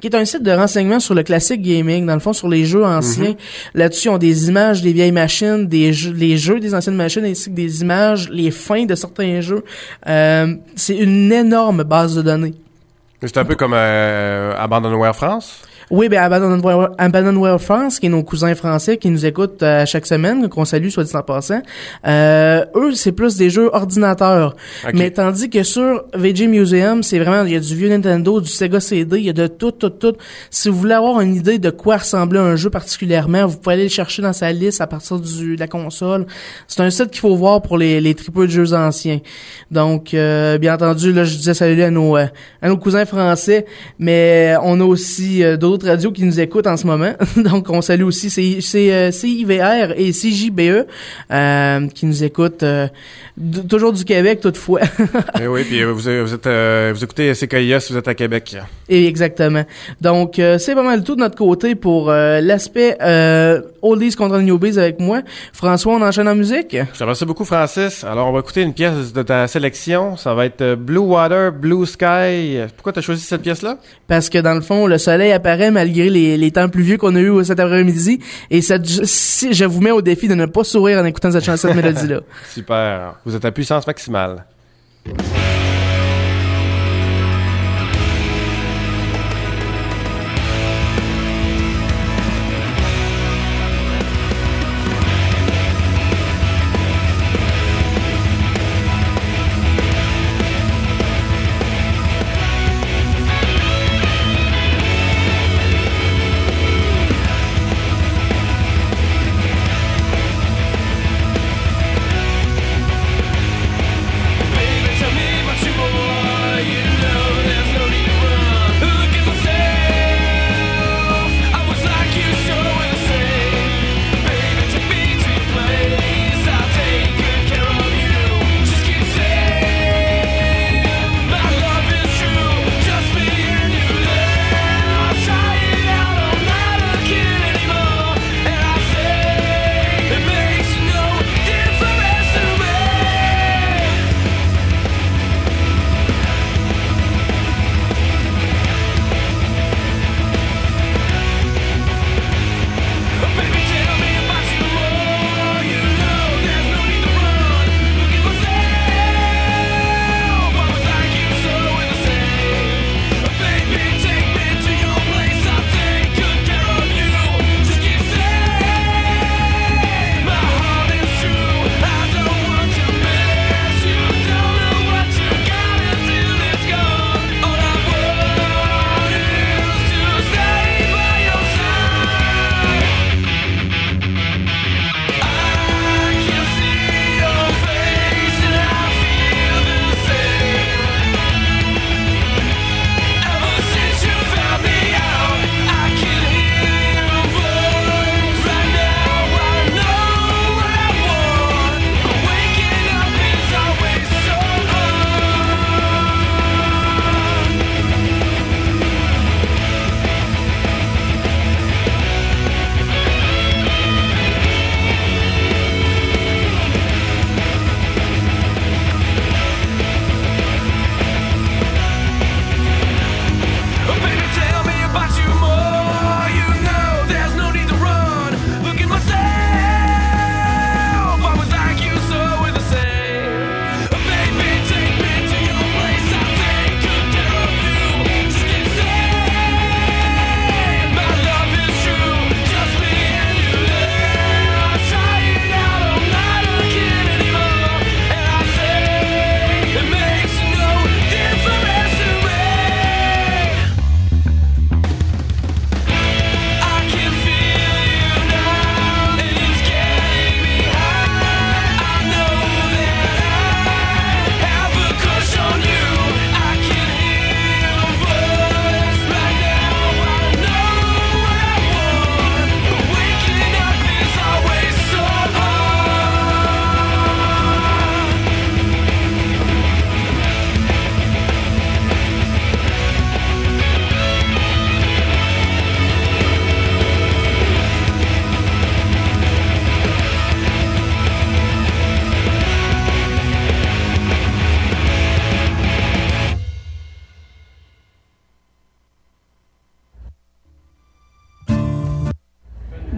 [0.00, 2.64] qui est un site de renseignement sur le classique gaming dans le fond sur les
[2.64, 3.34] jeux anciens.
[3.74, 7.50] Là-dessus on des images des vieilles machines des jeux les jeux des anciennes machines ainsi
[7.50, 9.64] que des images les fins de certains jeux.
[10.08, 12.54] Euh, c'est une énorme base de données.
[13.20, 15.62] C'est un peu comme euh, Abandonware France?
[15.90, 20.06] Oui, ben Abandonware, Abandonware France, qui est nos cousins français qui nous écoutent euh, chaque
[20.06, 21.62] semaine, qu'on salue, soit dit en passant.
[22.06, 24.54] Euh, eux, c'est plus des jeux ordinateurs.
[24.92, 28.48] Mais tandis que sur VG Museum, c'est vraiment, il y a du vieux Nintendo, du
[28.48, 30.14] Sega CD, il y a de tout, tout, tout.
[30.50, 33.84] Si vous voulez avoir une idée de quoi ressemblait un jeu particulièrement, vous pouvez aller
[33.84, 36.26] le chercher dans sa liste à partir du, de la console.
[36.66, 39.20] C'est un site qu'il faut voir pour les, les tripeux de jeux anciens.
[39.70, 42.26] Donc, euh, bien entendu, là, je disais salut à nos, euh,
[42.60, 43.64] à nos cousins français,
[43.98, 47.12] mais on a aussi euh, d'autres radios qui nous écoutent en ce moment.
[47.36, 50.86] Donc, on salue aussi C- C- euh, CIVR et CJBE
[51.30, 52.88] euh, qui nous écoutent euh,
[53.68, 54.80] toujours du Québec toutefois.
[55.40, 58.56] Eh oui, puis vous, vous êtes euh, vous écoutez CKIA si vous êtes à Québec.
[58.88, 59.64] Et exactement.
[60.00, 62.96] Donc, c'est pas mal tout de notre côté pour l'aspect
[63.82, 65.20] Oldies contre Newbies avec moi.
[65.52, 66.72] François, on enchaîne en musique?
[66.92, 68.02] Je te remercie beaucoup, Francis.
[68.02, 70.16] Alors, on va écouter une pièce de ta sélection.
[70.16, 72.58] Ça va être Blue Water, Blue Sky.
[72.76, 73.78] Pourquoi t'as choisi cette pièce-là?
[74.08, 77.20] Parce que dans le fond, le soleil apparaît malgré les, les temps pluvieux qu'on a
[77.20, 78.20] eu cet après-midi.
[78.50, 81.68] Et ça, je vous mets au défi de ne pas sourire en écoutant cette chanson,
[81.68, 82.20] cette mélodie-là.
[82.52, 83.14] Super.
[83.24, 84.44] Vous êtes à puissance maximale.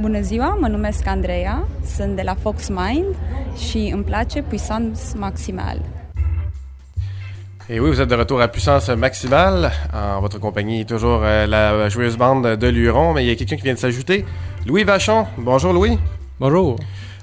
[0.01, 3.17] Bună ziua, mă numesc Andreea, sunt de la Fox Mind
[3.69, 5.81] și îmi place Puissance Maximale.
[7.69, 9.71] Et oui, vous êtes de retour à puissance maximale.
[9.93, 13.57] En votre compagnie, toujours euh, la joueuse bande de Luron, mais il y a quelqu'un
[13.57, 14.25] qui vient de s'ajouter.
[14.67, 15.27] Louis Vachon.
[15.37, 15.97] Bonjour, Louis.
[16.41, 16.77] Bonjour.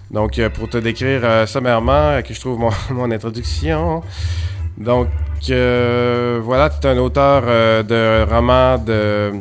[0.10, 4.02] Donc, euh, pour te décrire euh, sommairement, euh, que je trouve mon, mon introduction.
[4.78, 5.08] Donc,
[5.50, 9.34] euh, voilà, tu es un auteur euh, de romans de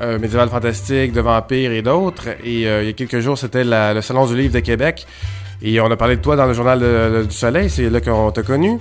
[0.00, 2.28] euh, médiéval fantastique, de vampires et d'autres.
[2.44, 5.06] Et euh, il y a quelques jours, c'était la- le Salon du Livre de Québec.
[5.62, 8.00] Et on a parlé de toi dans le Journal de- de- du Soleil, c'est là
[8.00, 8.78] qu'on t'a connu.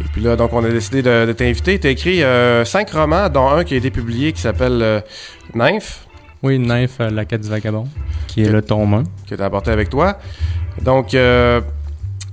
[0.00, 1.78] Et puis là, donc, on a décidé de, de t'inviter.
[1.78, 5.00] Tu as écrit euh, cinq romans, dont un qui a été publié qui s'appelle euh,
[5.54, 6.06] Nymph.
[6.42, 7.86] Oui, Nymph, euh, la quête du vagabond,
[8.28, 9.04] qui est le tome 1.
[9.28, 10.18] que tu as apporté avec toi.
[10.82, 11.60] Donc, euh,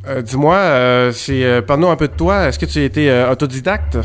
[0.07, 2.47] euh, dis-moi, euh, c'est, euh, parle-nous un peu de toi.
[2.47, 3.97] Est-ce que tu as été euh, autodidacte?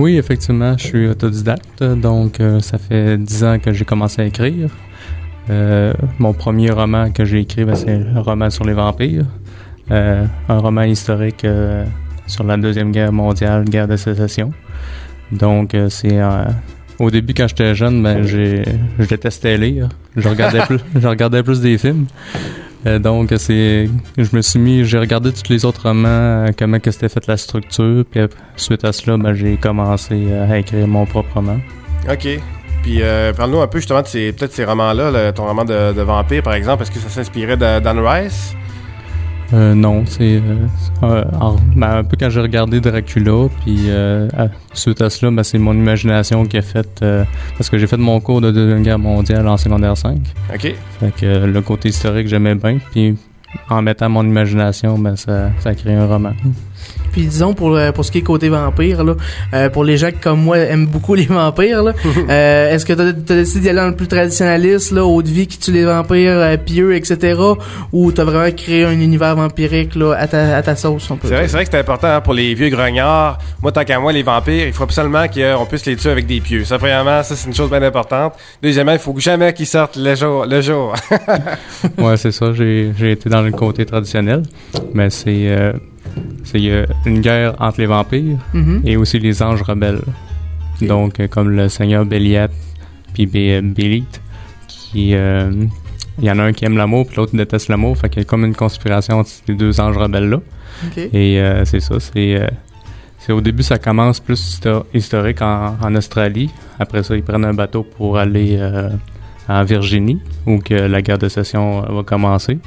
[0.00, 4.24] Oui, effectivement, je suis autodidacte, donc euh, ça fait 10 ans que j'ai commencé à
[4.24, 4.70] écrire.
[5.50, 9.26] Euh, mon premier roman que j'ai écrit, ben, c'est le roman sur les vampires.
[9.90, 11.46] Euh, un roman historique
[12.26, 14.54] sur la Deuxième Guerre mondiale, guerre de sécession.
[15.32, 16.18] Donc, c'est...
[16.98, 18.62] au début, quand j'étais jeune, ben, j'ai,
[18.98, 19.90] je détestais lire.
[20.16, 22.06] Je regardais plus, je regardais plus des films.
[22.86, 26.78] Euh, donc, c'est, je me suis mis, j'ai regardé tous les autres romans, euh, comment
[26.78, 30.58] que c'était fait la structure, puis après, suite à cela, ben, j'ai commencé euh, à
[30.58, 31.58] écrire mon propre roman.
[32.10, 32.28] OK.
[32.82, 35.92] Puis, euh, parle-nous un peu justement de ces, peut-être ces romans-là, là, ton roman de,
[35.92, 36.82] de vampire, par exemple.
[36.82, 38.54] Est-ce que ça s'inspirait de Dan Rice?
[39.52, 40.66] Euh, non, c'est euh,
[41.02, 44.28] euh, en- ben, un peu quand j'ai regardé Dracula, puis euh,
[44.74, 47.24] suite à cela, ben, c'est mon imagination qui a fait euh,
[47.58, 50.18] parce que j'ai fait mon cours de deuxième guerre mondiale en secondaire 5.
[50.54, 50.74] OK.
[51.00, 53.16] Fait que le côté historique j'aimais bien, puis
[53.68, 56.32] en mettant mon imagination, ben ça, ça a créé un roman.
[57.12, 59.14] Puis disons pour euh, pour ce qui est côté vampire là,
[59.54, 61.92] euh, pour les gens qui comme moi aiment beaucoup les vampires là,
[62.28, 65.46] euh, est-ce que t'as as décidé d'y aller dans le plus traditionnaliste là, haute vie
[65.46, 67.40] qui tue les vampires euh, pieux etc.
[67.92, 71.28] ou t'as vraiment créé un univers vampirique là à ta à ta sauce un peu?
[71.28, 73.38] C'est vrai, c'est vrai que c'est important hein, pour les vieux grognards.
[73.62, 76.40] Moi, tant qu'à moi, les vampires, il faut absolument qu'on puisse les tuer avec des
[76.40, 76.64] pieux.
[76.64, 78.34] Ça, premièrement, ça, c'est une chose bien importante.
[78.62, 80.46] Deuxièmement, il faut jamais qu'ils sortent le jour.
[80.46, 80.94] Le jour.
[81.98, 82.52] ouais, c'est ça.
[82.54, 84.42] J'ai, j'ai été dans le côté traditionnel,
[84.94, 85.72] mais c'est euh,
[86.54, 88.82] euh, une guerre entre les vampires Mhm.
[88.84, 90.02] et aussi les anges rebelles.
[90.82, 92.48] Donc, euh, comme le seigneur Béliat
[93.14, 94.20] puis Bé- Bélite,
[94.68, 95.10] qui
[96.18, 98.26] il y en a un qui aime l'amour puis l'autre déteste l'amour, fait qu'il y
[98.26, 100.40] a comme une conspiration entre ces deux anges rebelles là.
[100.86, 100.98] Ok.
[101.12, 102.48] Et c'est ça, c'est
[103.18, 106.48] c'est au début ça commence plus histo- historique en, en Australie.
[106.78, 108.88] Après ça, ils prennent un bateau pour aller euh,
[109.50, 112.58] en Virginie où que la guerre de sécession euh, va commencer.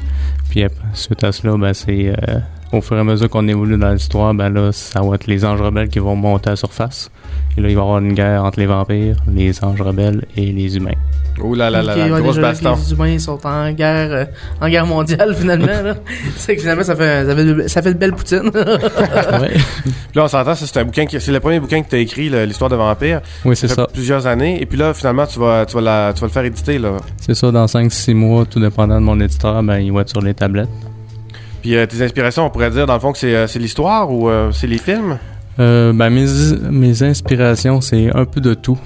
[0.50, 2.40] Puis suite à cela, ben c'est euh,
[2.72, 5.46] au fur et à mesure qu'on évolue dans l'histoire, ben là ça va être les
[5.46, 7.10] anges rebelles qui vont monter à la surface.
[7.58, 10.52] Et là il va y avoir une guerre entre les vampires, les anges rebelles et
[10.52, 10.92] les humains.
[11.42, 12.76] Ouh là là là, là, ouais, grosse déjà, baston.
[12.76, 14.26] Les humains sont en guerre, euh,
[14.62, 15.66] en guerre mondiale finalement.
[16.38, 18.52] c'est que finalement ça fait, ça fait, ça fait de belles poutines.
[18.52, 21.96] Puis là, on s'entend, ça, c'est un bouquin qui, c'est le premier bouquin que tu
[21.96, 23.22] as écrit, le- l'histoire de vampire.
[23.46, 23.88] Oui, c'est fait ça.
[23.92, 24.62] Plusieurs années.
[24.62, 26.98] Et puis là, finalement, tu vas, tu vas, la- tu vas le faire éditer, là.
[27.20, 30.22] C'est ça, dans 5-6 mois, tout dépendant de mon éditeur, ben il va être sur
[30.22, 30.70] les tablettes.
[31.62, 34.12] Puis euh, tes inspirations, on pourrait dire, dans le fond, que c'est, euh, c'est l'histoire
[34.12, 35.18] ou euh, c'est les films?
[35.60, 36.26] Euh, ben, mes,
[36.70, 38.78] mes inspirations, c'est un peu de tout.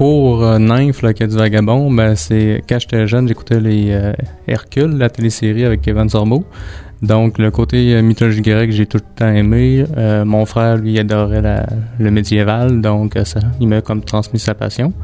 [0.00, 4.14] Pour euh, Nymph, la quête du vagabond, ben, c'est quand j'étais jeune, j'écoutais les euh,
[4.48, 6.46] Hercule, la télésérie avec Kevin Sorbo.
[7.02, 9.84] Donc, le côté euh, mythologie grecque, j'ai tout le temps aimé.
[9.98, 11.42] Euh, mon frère, lui, adorait
[11.98, 14.94] le médiéval, donc euh, ça, il m'a comme transmis sa passion.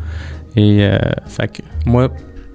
[0.56, 0.88] Et,
[1.26, 2.08] fait que moi,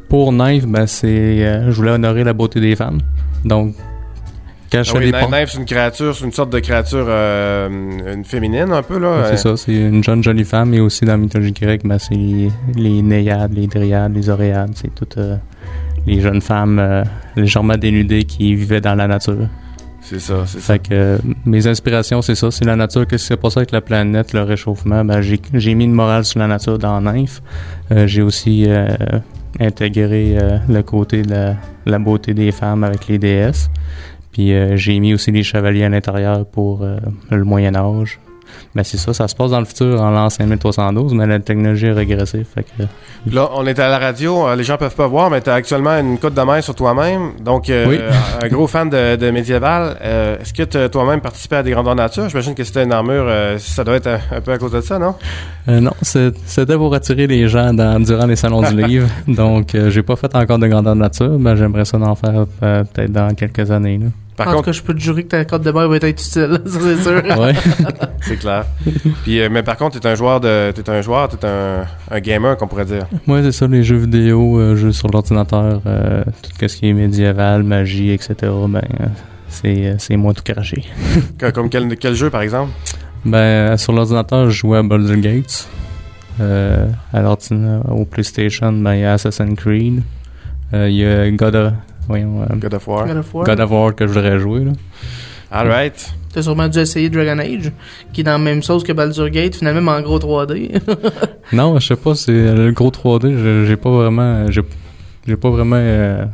[0.09, 3.01] pour Nymph, ben, c'est, je voulais honorer la beauté des femmes.
[3.45, 3.75] Donc,
[4.71, 8.13] quand je Ah fais oui, des c'est une créature, c'est une sorte de créature euh,
[8.13, 9.09] une féminine, un peu, là.
[9.09, 11.81] Ouais, Euh, c'est ça, c'est une jeune jolie femme et aussi dans la mythologie grecque,
[11.83, 15.35] ben, c'est les, les Néiades, les Dryades, les Oréades, c'est toutes euh,
[16.07, 17.03] les jeunes femmes euh,
[17.35, 19.47] légèrement dénudées qui vivaient dans la nature.
[20.01, 20.73] C'est ça, c'est ça.
[20.73, 23.05] Fait que mes inspirations, c'est ça, c'est la nature.
[23.07, 25.05] Qu'est-ce qui s'est passé avec la planète, le réchauffement?
[25.05, 27.41] Ben, j'ai, mis une morale sur la nature dans Nymph.
[27.91, 28.67] Euh, j'ai aussi
[29.59, 31.55] intégré euh, le côté de la,
[31.85, 33.69] la beauté des femmes avec les déesses.
[34.31, 36.97] Puis euh, j'ai mis aussi les chevaliers à l'intérieur pour euh,
[37.29, 38.19] le Moyen Âge.
[38.75, 41.85] Ben c'est ça, ça se passe dans le futur en l'an 5312, mais la technologie
[41.87, 42.45] est régressive.
[42.53, 42.83] Fait que,
[43.25, 45.49] Puis là, on est à la radio, euh, les gens peuvent pas voir, mais tu
[45.49, 47.31] as actuellement une cote de main sur toi-même.
[47.43, 47.97] Donc, euh, Oui.
[47.99, 48.11] euh,
[48.43, 49.97] un gros fan de, de médiéval.
[50.01, 52.27] Euh, Est-ce que t'as toi-même participé à des grandeurs nature?
[52.27, 54.81] J'imagine que c'était une armure, euh, ça doit être un, un peu à cause de
[54.81, 55.15] ça, non?
[55.69, 59.07] Euh, non, c'était pour attirer les gens dans, durant les salons du livre.
[59.29, 62.83] Donc, euh, j'ai pas fait encore de grandeur nature, mais j'aimerais ça d'en faire euh,
[62.83, 63.97] peut-être dans quelques années.
[63.97, 64.07] Là.
[64.37, 65.95] Par en tout contre, cas, je peux te jurer que ta carte de bail va
[65.97, 67.39] être utile, ça c'est sûr.
[67.39, 67.53] Ouais.
[68.21, 68.65] c'est clair.
[69.23, 72.19] Puis, euh, mais par contre, t'es un joueur de, t'es un joueur, t'es un, un
[72.19, 73.05] gamer, qu'on pourrait dire.
[73.27, 76.93] Moi, c'est ça, les jeux vidéo, euh, jeux sur l'ordinateur, euh, tout ce qui est
[76.93, 78.35] médiéval, magie, etc.
[78.67, 78.81] Ben,
[79.49, 80.85] c'est c'est moi tout craché.
[81.53, 82.71] Comme quel, quel jeu, par exemple?
[83.25, 85.67] Ben, sur l'ordinateur, je jouais à Baldur's Gates.
[86.39, 90.01] Euh, à l'ordinateur, au PlayStation, ben, il y a Assassin's Creed.
[90.73, 91.73] Euh, Il y a God of,
[92.11, 93.07] voyons, euh, God of War.
[93.07, 93.45] God of War.
[93.45, 94.65] God of War que je voudrais jouer.
[94.65, 94.71] Là.
[95.51, 96.13] Alright.
[96.33, 97.71] T'as sûrement dû essayer Dragon Age,
[98.13, 100.79] qui est dans la même sauce que Baldur's Gate, finalement, mais en gros 3D.
[101.53, 104.49] Non, je sais pas, c'est le gros 3D, je- j'ai pas vraiment.
[104.49, 104.61] J'ai
[105.27, 105.75] j'ai pas vraiment.
[105.77, 106.25] euh,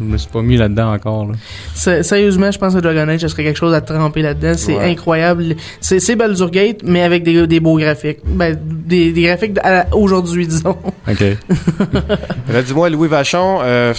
[0.00, 1.26] je me suis pas mis là-dedans encore.
[1.26, 2.02] Là.
[2.02, 4.54] Sérieusement, je pense que Dragon Age, ça serait quelque chose à tremper là-dedans.
[4.56, 4.90] C'est Ouais.
[4.90, 5.54] incroyable.
[5.80, 8.18] C'est Baldur's Gate, mais avec des, des beaux graphiques.
[8.26, 9.56] Ben, des, des graphiques
[9.92, 10.76] aujourd'hui, disons.
[11.08, 11.20] Ok.
[12.52, 13.94] Là, dis-moi, Louis Vachon, euh,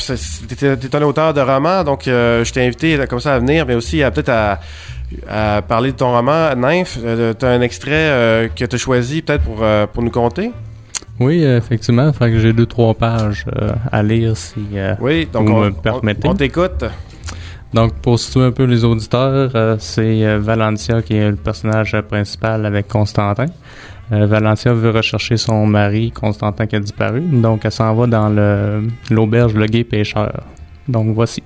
[0.48, 3.66] t'es t'es un auteur de romans, donc euh, je t'ai invité comme ça à venir,
[3.66, 4.60] mais aussi à peut-être à,
[5.30, 6.98] à parler de ton roman, Nymph.
[7.04, 10.52] Euh, t'as un extrait euh, que t'as choisi peut-être pour, euh, pour nous conter?
[11.20, 15.48] Oui, effectivement, faudrait que j'ai deux, trois pages euh, à lire si euh, Oui, donc
[15.48, 16.28] vous on, me on- permettez.
[16.28, 16.84] on t'écoute.
[17.74, 22.66] Donc, pour situer un peu les auditeurs, euh, c'est Valentia qui est le personnage principal
[22.66, 23.46] avec Constantin.
[24.12, 27.22] Valentia veut rechercher son mari, Constantin, qui a disparu.
[27.22, 30.44] Donc, elle s'en va dans le- l'auberge Le Gay Pêcheur.
[30.88, 31.42] Donc, voici.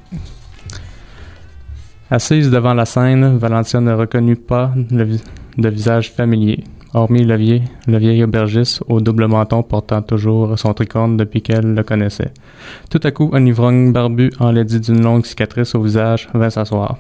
[2.12, 5.08] Assise devant la scène, Valentia ne reconnut pas le
[5.58, 10.73] de visage familier, hormis le vieil, le vieil aubergiste au double menton portant toujours son
[10.73, 12.32] tricorne depuis qu'elle le connaissait.
[12.89, 16.97] Tout à coup, un ivrogne barbu enlaidi d'une longue cicatrice au visage vint s'asseoir.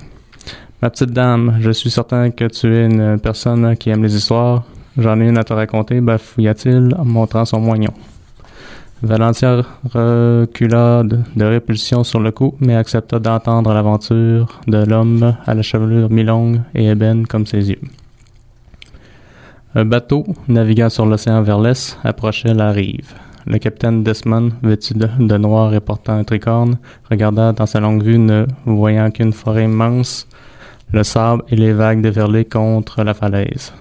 [0.81, 4.63] Ma petite dame, je suis certain que tu es une personne qui aime les histoires.
[4.97, 7.93] J'en ai une à te raconter, bafouilla-t-il en montrant son moignon.
[9.01, 9.63] Valentia
[9.93, 16.09] recula de, répulsion sur le coup, mais accepta d'entendre l'aventure de l'homme à la chevelure
[16.09, 17.79] mi-longue et ébène comme ses yeux.
[19.75, 23.13] Un bateau, naviguant sur l'océan vers l'est, approchait la rive.
[23.45, 28.17] Le capitaine Desmond, vêtu de, noir et portant un tricorne, regarda dans sa longue vue,
[28.17, 30.27] ne voyant qu'une forêt immense,
[30.91, 33.71] le sable et les vagues déferlées contre la falaise.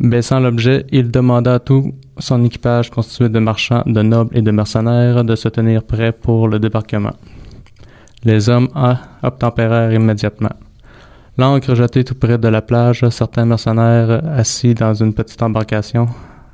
[0.00, 4.50] Baissant l'objet, il demanda à tout son équipage constitué de marchands, de nobles et de
[4.50, 7.14] mercenaires de se tenir prêts pour le débarquement.
[8.24, 10.50] Les hommes ah, obtempérèrent immédiatement.
[11.38, 16.08] L'ancre jetée tout près de la plage, certains mercenaires assis dans une petite embarcation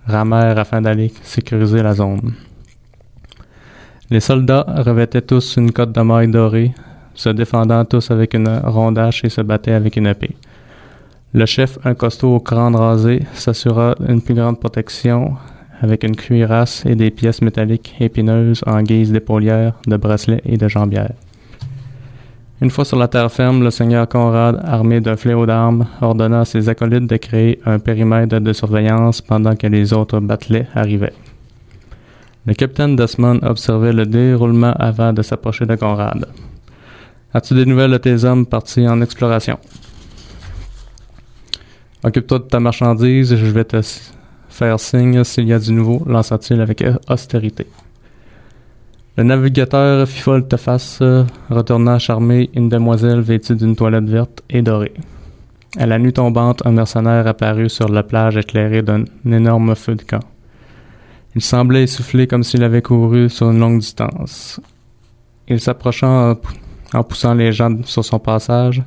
[0.09, 2.33] ramèrent afin d'aller sécuriser la zone.
[4.11, 6.73] Les soldats revêtaient tous une cotte de maille dorée,
[7.15, 10.35] se défendant tous avec une rondache et se battaient avec une épée.
[11.33, 15.37] Le chef, un costaud au crâne rasé, s'assura une plus grande protection
[15.81, 20.67] avec une cuirasse et des pièces métalliques épineuses en guise d'épaulières, de bracelets et de
[20.67, 21.15] jambières.
[22.63, 26.45] Une fois sur la terre ferme, le seigneur Conrad, armé d'un fléau d'armes, ordonna à
[26.45, 31.13] ses acolytes de créer un périmètre de surveillance pendant que les autres battelets arrivaient.
[32.47, 36.29] Le capitaine Desmond observait le déroulement avant de s'approcher de Conrad.
[37.35, 39.59] As-tu des nouvelles de tes hommes partis en exploration?
[42.05, 43.81] Occupe-toi de ta marchandise, je vais te
[44.49, 47.67] faire signe s'il y a du nouveau, lança-t-il avec austérité.
[49.17, 54.95] Le navigateur fit volte-face, euh, retournant charmer une demoiselle vêtue d'une toilette verte et dorée.
[55.79, 60.03] À la nuit tombante, un mercenaire apparut sur la plage éclairée d'un énorme feu de
[60.03, 60.21] camp.
[61.35, 64.61] Il semblait essoufflé comme s'il avait couru sur une longue distance.
[65.47, 66.53] Il s'approcha en, pou-
[66.95, 68.83] en poussant les gens sur son passage.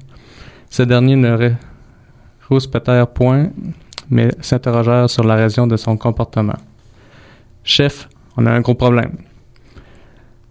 [0.69, 1.51] Ces derniers ne
[2.49, 3.49] rouspétèrent point,
[4.09, 6.57] mais s'interrogèrent sur la raison de son comportement.
[7.63, 9.17] Chef, on a un gros problème.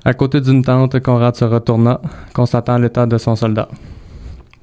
[0.06, 1.98] À côté d'une tente, Conrad se retourna,
[2.34, 3.68] constatant l'état de son soldat.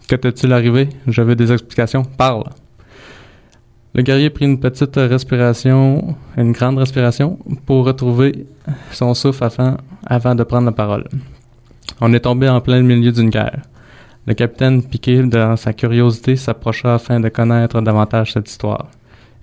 [0.07, 0.89] Que t'est-il arrivé?
[1.07, 2.03] Je veux des explications.
[2.03, 2.43] Parle!
[3.95, 8.45] Le guerrier prit une petite respiration, une grande respiration, pour retrouver
[8.91, 11.07] son souffle afin, avant de prendre la parole.
[11.99, 13.63] On est tombé en plein milieu d'une guerre.
[14.27, 18.87] Le capitaine, piqué dans sa curiosité, s'approcha afin de connaître davantage cette histoire.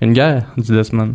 [0.01, 1.15] Une guerre, dit Desmond.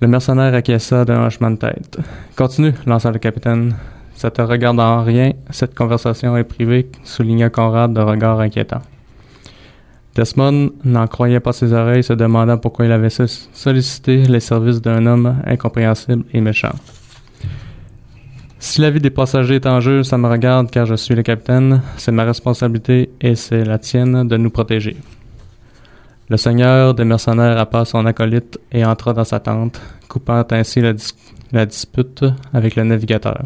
[0.00, 1.98] Le mercenaire acquiesça d'un hochement de tête.
[2.36, 3.74] Continue, lança le capitaine.
[4.14, 8.82] Ça te regarde en rien, cette conversation est privée, souligna Conrad de regard inquiétant.
[10.14, 14.80] Desmond n'en croyait pas ses oreilles, se demandant pourquoi il avait so- sollicité les services
[14.82, 16.72] d'un homme incompréhensible et méchant.
[18.58, 21.22] Si la vie des passagers est en jeu, ça me regarde car je suis le
[21.22, 24.96] capitaine, c'est ma responsabilité et c'est la tienne de nous protéger.
[26.30, 30.92] Le seigneur des mercenaires appa son acolyte et entra dans sa tente, coupant ainsi la,
[30.92, 31.14] dis-
[31.52, 33.44] la dispute avec le navigateur.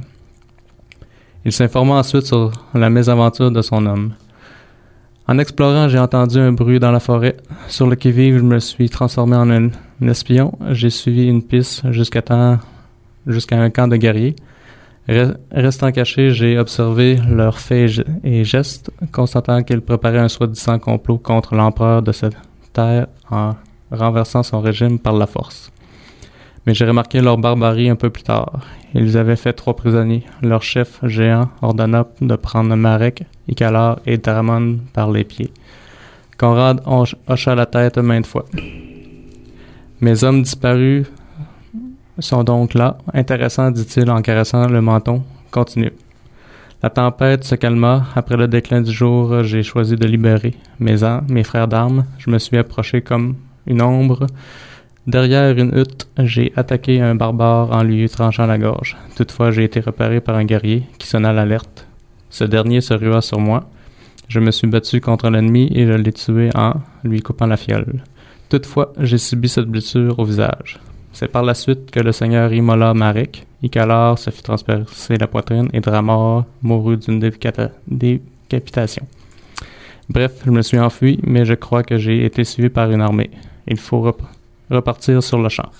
[1.45, 4.15] Il s'informa ensuite sur la mésaventure de son homme.
[5.29, 7.37] En explorant, j'ai entendu un bruit dans la forêt.
[7.69, 9.69] Sur le qui-vive, je me suis transformé en un,
[10.05, 10.53] espion.
[10.71, 14.35] J'ai suivi une piste jusqu'à un camp de guerriers.
[15.09, 21.19] Re- Restant caché, j'ai observé leurs faits et gestes, constatant qu'ils préparaient un soi-disant complot
[21.19, 22.37] contre l'empereur de cette
[22.79, 23.55] en
[23.91, 25.71] renversant son régime par la force.
[26.67, 28.61] Mais j'ai remarqué leur barbarie un peu plus tard.
[28.95, 30.25] Ils avaient fait trois prisonniers.
[30.43, 35.53] Leur chef géant ordonna de prendre Marek, Icalar et Dramon par les pieds.
[36.39, 38.45] Conrad hoch- hocha la tête maintes fois.
[40.01, 41.07] Mes hommes disparus
[42.19, 42.99] sont donc là.
[43.13, 45.23] Intéressant, dit-il en caressant le menton.
[45.51, 45.93] Continue.
[46.83, 48.07] La tempête se calma.
[48.17, 52.05] Après le déclin du jour, j'ai choisi de libérer mes, an- mes frères d'armes.
[52.19, 54.27] Je me suis approché comme une ombre.
[55.07, 58.97] Derrière une hutte, j'ai attaqué un barbare en lui tranchant la gorge.
[59.17, 61.87] Toutefois, j'ai été repéré par un guerrier qui sonna l'alerte.
[62.31, 63.69] Ce dernier se rua sur moi.
[64.29, 66.75] Je me suis battu contre l'ennemi et je l'ai tué en
[67.05, 68.03] lui coupant la fiole.
[68.49, 70.79] Toutefois, j'ai subi cette blessure au visage.
[71.13, 75.69] C'est par la suite que le seigneur immola Marek, Icalar se fit transpercer la poitrine
[75.73, 79.07] et Dramor mourut d'une décapitation.
[80.09, 83.31] Bref, je me suis enfui, mais je crois que j'ai été suivi par une armée.
[83.69, 84.23] Il faut rep-
[84.71, 85.71] repartir sur le champ.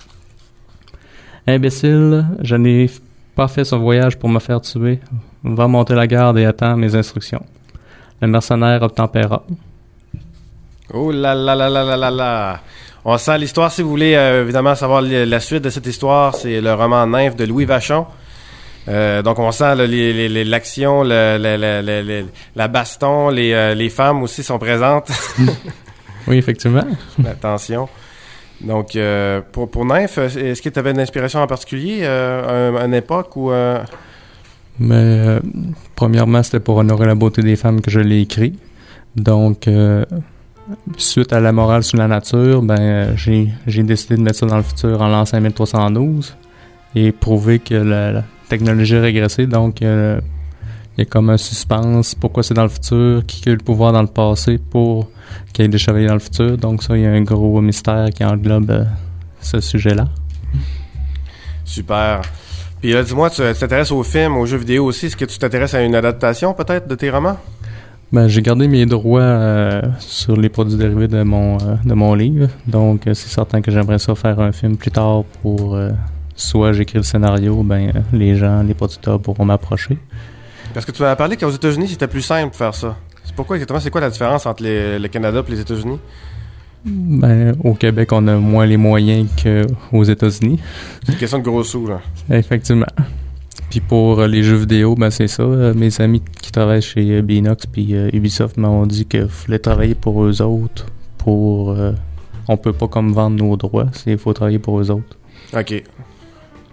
[1.45, 2.89] Imbécile, je n'ai
[3.35, 4.99] pas fait ce voyage pour me faire tuer.
[5.43, 7.43] Va monter la garde et attends mes instructions.
[8.21, 9.43] Le mercenaire obtempéra.
[10.93, 12.59] Oh là là là là là là là.
[13.05, 13.71] On sent l'histoire.
[13.71, 17.35] Si vous voulez euh, évidemment savoir la suite de cette histoire, c'est le roman Nymphe
[17.35, 18.05] de Louis Vachon.
[18.87, 22.25] Euh, donc on sent là, les- les- les- l'action, le- le- le-
[22.55, 25.09] la baston, les, euh, les femmes aussi sont présentes.
[26.25, 26.85] Oui, effectivement.
[27.29, 27.89] Attention.
[28.61, 32.85] Donc euh, pour, pour Nymphe, est-ce que tu avais une inspiration en particulier, euh, un-
[32.85, 33.79] une époque ou euh,
[34.79, 35.39] Mais euh,
[35.97, 38.57] premièrement, c'était pour honorer la beauté des femmes que je l'ai écrit.
[39.17, 40.05] Donc, euh,
[40.97, 44.57] suite à la morale sur la nature, ben euh, j'ai décidé de mettre ça dans
[44.57, 46.35] le futur en l'an 5312
[46.95, 49.47] et prouver que la, technologie a régressé.
[49.47, 50.19] Donc, euh,
[50.95, 52.13] il y a comme un suspense.
[52.13, 53.25] Pourquoi c'est dans le futur?
[53.25, 55.09] Qui a eu le pouvoir dans le passé pour
[55.51, 56.57] qu'il y ait des chevaliers dans le futur?
[56.57, 58.83] Donc, ça, il y a un gros mystère qui englobe euh,
[59.41, 60.05] ce sujet-là.
[61.65, 62.21] super.
[62.79, 65.07] Puis là, dis-moi, tu t'intéresses aux films, aux jeux vidéo aussi.
[65.07, 67.37] Est-ce que tu t'intéresses à une adaptation peut-être de tes romans?
[68.13, 72.13] Ben, j'ai gardé mes droits euh, sur les produits dérivés de mon euh, de mon
[72.13, 75.89] livre, donc euh, c'est certain que j'aimerais ça faire un film plus tard pour euh,
[76.35, 79.97] soit j'écris le scénario, ben euh, les gens, les producteurs pourront m'approcher.
[80.75, 82.95] Parce que tu m'as parlé qu'aux États-Unis, c'était plus simple de faire ça.
[83.25, 83.79] C'est pourquoi exactement?
[83.79, 85.97] C'est quoi la différence entre les- le Canada et les États-Unis?
[86.85, 90.59] Ben au Québec, on a moins les moyens qu'aux États-Unis.
[91.03, 91.99] C'est une question de gros sous, là.
[92.29, 92.85] Effectivement.
[93.69, 95.43] Puis pour euh, les jeux vidéo, ben c'est ça.
[95.43, 99.95] euh, mes amis qui travaillent chez euh, Binox puis Ubisoft m'ont dit qu'il fallait travailler
[99.95, 100.85] pour eux autres.
[101.17, 101.75] Pour
[102.47, 105.17] on peut pas comme vendre nos droits, il faut travailler pour eux autres.
[105.55, 105.83] OK.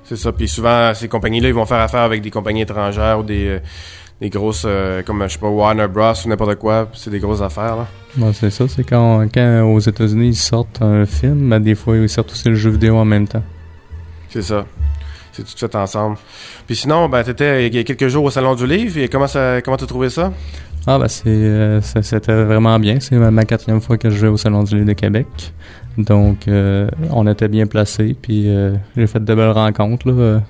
[0.04, 0.32] C'est ça.
[0.32, 3.58] Puis souvent, ces compagnies-là, ils vont faire affaire avec des compagnies étrangères ou des, euh,
[4.20, 6.12] des grosses, euh, comme, je sais pas, Warner Bros.
[6.24, 6.88] ou n'importe quoi.
[6.94, 7.86] C'est des grosses affaires, là.
[8.16, 11.96] Bon, c'est ça, c'est quand, quand aux États-Unis ils sortent un film, ben, des fois
[11.96, 13.44] ils sortent aussi le jeu vidéo en même temps.
[14.30, 14.66] C'est ça.
[15.32, 16.16] C'est tout fait ensemble.
[16.66, 18.98] Puis sinon, ben, t'étais il y a quelques jours au Salon du Livre.
[18.98, 20.32] Et comment ça, comment t'as trouvé ça?
[20.86, 22.98] Ah, ben c'est, euh, c'était vraiment bien.
[23.00, 25.26] C'est ma, quatrième fois que je vais au Salon du Livre de Québec.
[25.98, 30.08] Donc, euh, on était bien placés, puis euh, j'ai fait de belles rencontres.
[30.10, 30.40] Là.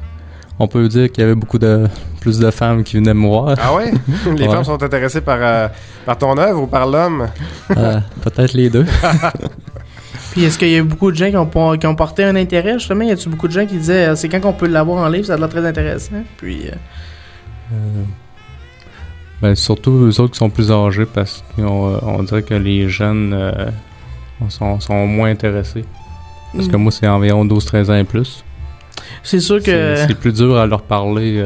[0.63, 1.87] On peut dire qu'il y avait beaucoup de
[2.21, 3.57] plus de femmes qui venaient me voir.
[3.61, 3.93] Ah ouais?
[4.37, 4.53] les Ouais.
[4.55, 5.69] femmes sont intéressées par, euh,
[6.05, 7.29] par ton œuvre ou par l'homme?
[7.77, 8.85] Euh, Peut-être les deux.
[10.31, 12.37] Puis est-ce qu'il y a beaucoup de gens qui ont, por- qui ont porté un
[12.37, 13.03] intérêt justement?
[13.05, 15.27] Y a-tu beaucoup de gens qui disaient euh, c'est quand qu'on peut l'avoir en livre,
[15.27, 16.23] ça a l'air très intéressant?
[16.37, 16.75] Puis euh,
[17.73, 18.03] Euh,
[19.43, 23.33] ben, surtout eux autres qui sont plus âgés parce qu'on on dirait que les jeunes
[23.33, 23.71] euh,
[24.49, 25.85] sont, sont moins intéressés.
[26.55, 26.81] Parce que Mm.
[26.83, 28.45] moi, c'est environ 12-13 ans et plus.
[29.23, 31.41] c'est sûr que c'est plus dur à leur parler.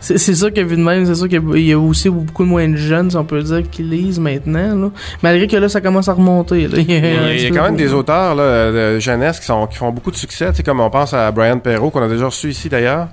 [0.00, 2.76] C'est sûr que vu de même, c'est sûr qu'il y a- aussi beaucoup moins de
[2.76, 4.74] jeunes, si on peut dire, qui lisent maintenant.
[4.74, 4.90] Là.
[5.22, 6.66] Malgré que là, ça commence à remonter.
[6.68, 6.78] Là.
[6.78, 9.76] Il y a, Il y quand même des auteurs là, de jeunesse qui, sont, qui
[9.76, 10.48] font beaucoup de succès.
[10.50, 13.08] Tu sais, comme on pense à Brian Perrault, qu'on a déjà reçu ici d'ailleurs.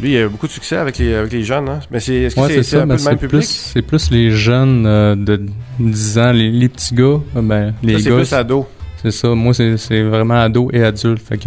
[0.00, 1.68] Lui, il a eu beaucoup de succès avec les, avec les jeunes.
[1.68, 1.80] Hein.
[1.90, 3.28] Mais c'est, est-ce que ouais, un peu le même public?
[3.30, 5.40] plus, c'est plus les jeunes euh, de
[5.80, 7.04] 10 ans, les, les petits gars.
[7.36, 8.66] euh, Ben, les c'est plus ado.
[9.02, 9.28] C'est ça.
[9.28, 11.22] Moi, c'est vraiment ado et adulte.
[11.22, 11.38] Fait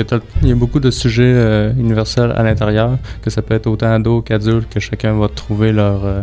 [0.42, 3.92] il y a beaucoup de sujets euh, universels à l'intérieur, que ça peut être autant
[3.92, 6.22] ado qu'adulte, que chacun va trouver leur, euh,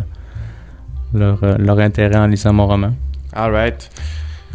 [1.13, 2.91] leur, euh, leur intérêt en lisant mon roman.
[3.33, 3.89] All right.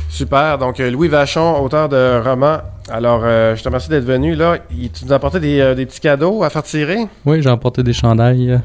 [0.08, 0.58] Super.
[0.58, 2.58] Donc, Louis Vachon, auteur de romans.
[2.90, 4.34] Alors, je te remercie d'être venu.
[4.34, 4.58] là.
[4.68, 7.06] Tu nous as apporté des, des petits cadeaux à faire tirer?
[7.24, 8.60] Oui, j'ai emporté des chandails.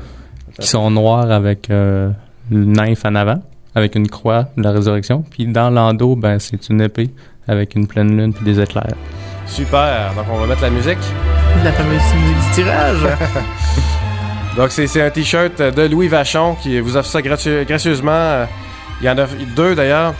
[0.60, 2.10] qui sont noirs avec euh,
[2.52, 3.42] le nymphe en avant,
[3.76, 5.24] avec une croix de la résurrection.
[5.30, 7.10] Puis dans l'endos, ben, c'est une épée
[7.50, 8.94] avec une pleine lune puis des éclairs.
[9.46, 10.14] Super.
[10.16, 10.98] Donc, on va mettre la musique.
[11.64, 12.98] La fameuse musique du tirage.
[14.58, 18.46] Donc, c'est c'est un t-shirt de Louis Vachon qui vous offre ça gratu- gracieusement.
[19.02, 19.26] Il y en a
[19.56, 20.14] deux d'ailleurs.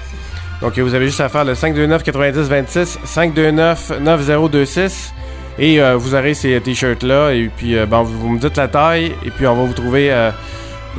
[0.62, 5.14] Donc, vous avez juste à faire le 529 90 26 529 9026
[5.58, 7.32] et euh, vous aurez ces t-shirts-là.
[7.32, 9.74] Et puis, euh, bon, vous, vous me dites la taille et puis on va vous
[9.74, 10.32] trouver euh,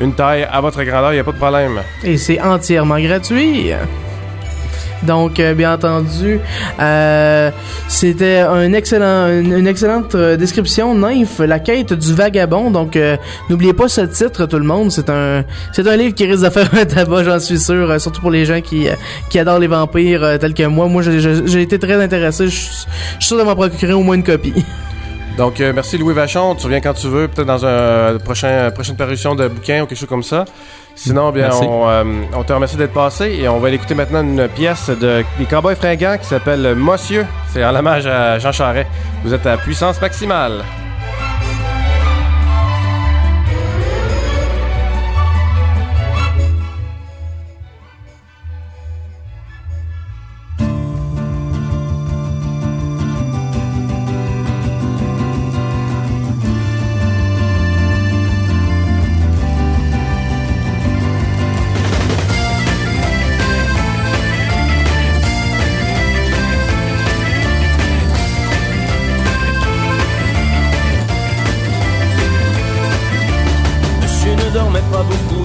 [0.01, 1.13] une taille à votre grandeur.
[1.13, 1.81] Il n'y a pas de problème.
[2.05, 3.71] Et c'est entièrement gratuit.
[5.03, 6.41] Donc, euh, bien entendu,
[6.79, 7.51] euh,
[7.89, 10.95] c'était un excellent, une, excellente euh, description.
[10.95, 12.71] Nymph, la quête du vagabond.
[12.71, 13.17] Donc, euh,
[13.49, 14.91] n'oubliez pas ce titre, tout le monde.
[14.91, 17.91] C'est un, c'est un livre qui risque de faire un tabac, j'en suis sûr.
[17.91, 18.89] euh, surtout pour les gens qui,
[19.31, 20.87] qui adorent les vampires tels que moi.
[20.89, 22.47] Moi, j'ai- été très intéressé.
[22.47, 22.87] Je suis
[23.21, 24.53] sûr de m'en procurer au moins une copie.
[25.37, 26.55] Donc, euh, merci Louis Vachon.
[26.55, 29.87] Tu reviens quand tu veux, peut-être dans un euh, prochain, prochaine parution de bouquin ou
[29.87, 30.45] quelque chose comme ça.
[30.95, 32.05] Sinon, bien, on, euh,
[32.35, 35.45] on te remercie d'être passé et on va aller écouter maintenant une pièce de, des
[35.47, 37.25] Cowboys fringants qui s'appelle Monsieur.
[37.49, 38.89] C'est en hommage à Jean Charest.
[39.25, 40.63] Vous êtes à puissance maximale.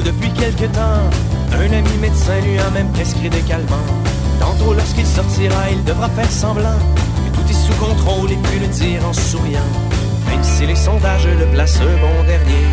[0.05, 1.03] Depuis quelque temps.
[1.51, 3.89] Un ami médecin lui a même prescrit des calmants.
[4.39, 6.79] Tantôt, lorsqu'il sortira, il devra faire semblant
[7.25, 9.71] que tout est sous contrôle et puis le dire en souriant.
[10.29, 12.65] Même si les sondages le placent bon dernier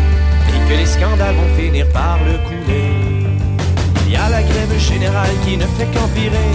[0.49, 3.27] et que les scandales vont finir par le couler.
[4.05, 6.53] Il y a la grève générale qui ne fait qu'empirer.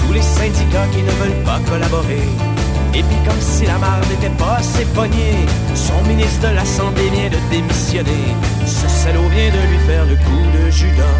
[0.00, 2.55] Tous les syndicats qui ne veulent pas collaborer.
[2.96, 5.44] Et puis comme si la marde n'était pas assez pognée,
[5.74, 8.24] son ministre de la Santé vient de démissionner.
[8.64, 11.18] Ce salaud vient de lui faire le coup de Judas.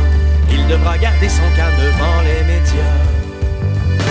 [0.51, 2.97] Il devra garder son calme devant les médias.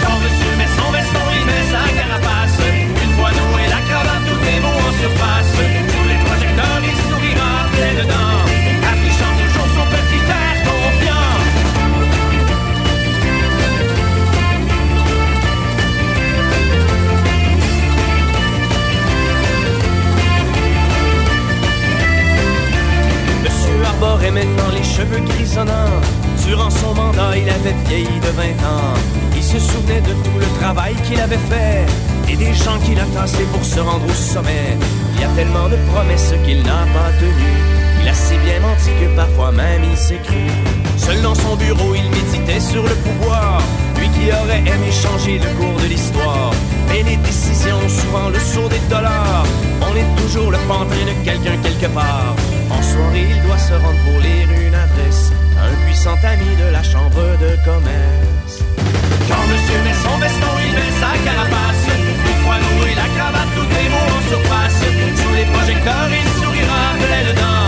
[0.04, 2.60] Quand monsieur met son veston, il met sa carapace.
[3.04, 5.75] Une fois noué la cravate, tout est beau en surface.
[23.96, 26.02] Arborait maintenant les cheveux grisonnants.
[26.46, 28.94] Durant son mandat, il avait vieilli de 20 ans.
[29.36, 31.86] Il se souvenait de tout le travail qu'il avait fait
[32.30, 34.78] et des gens qu'il a tassés pour se rendre au sommet.
[35.14, 37.62] Il y a tellement de promesses qu'il n'a pas tenues.
[38.02, 40.46] Il a si bien menti que parfois même il cru.
[40.98, 43.62] Seul dans son bureau, il méditait sur le pouvoir.
[43.98, 46.52] Lui qui aurait aimé changer le cours de l'histoire.
[46.90, 49.46] Mais les décisions, souvent le saut des dollars.
[49.82, 52.36] On est toujours le pantin de quelqu'un quelque part.
[52.86, 56.84] En soirée, il doit se rendre pour lire une adresse un puissant ami de la
[56.84, 58.56] chambre de commerce.
[59.28, 61.86] Quand monsieur met son veston, il met sa carapace.
[62.30, 64.82] Une fois noué la cravate, tout est beau en surface.
[65.22, 67.65] Sous les projecteurs, il sourira plein dedans.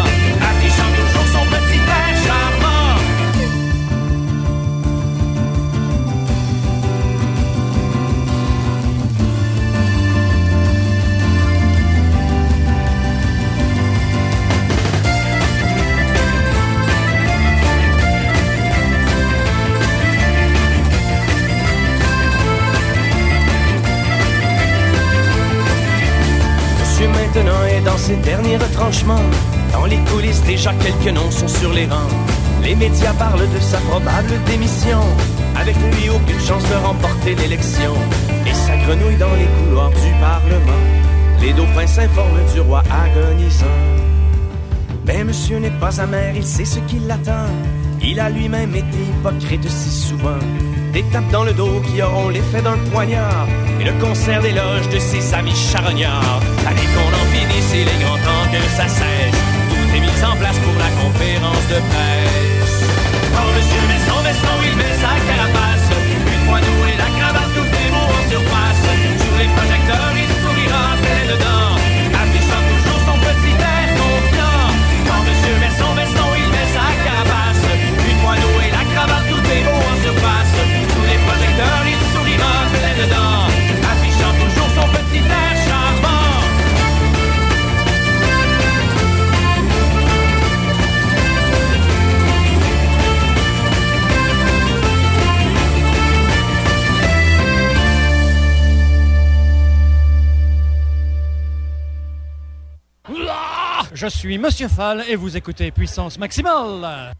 [29.73, 32.07] Dans les coulisses, déjà quelques noms sont sur les rangs.
[32.63, 35.01] Les médias parlent de sa probable démission.
[35.57, 37.93] Avec lui, aucune chance de remporter l'élection.
[38.45, 40.83] Et ça grenouille dans les couloirs du Parlement.
[41.41, 43.65] Les dauphins s'informent du roi agonisant.
[45.05, 47.47] Mais monsieur n'est pas amer, il sait ce qui l'attend.
[48.01, 50.39] Il a lui-même été hypocrite si souvent.
[50.93, 53.47] Des tapes dans le dos qui auront l'effet d'un poignard.
[53.79, 56.41] Et le concert d'éloge de ses amis charognards.
[56.65, 59.37] Allez qu'on en finisse, il est grand temps que ça cesse.
[59.69, 62.77] Tout est mis en place pour la conférence de presse.
[63.33, 65.87] Quand monsieur met son veston, il met sa carapace.
[66.33, 68.83] Une fois noué la cravate, tout est beau en surface.
[69.37, 69.49] Les
[104.09, 107.13] Je suis Monsieur Fall et vous écoutez Puissance Maximale.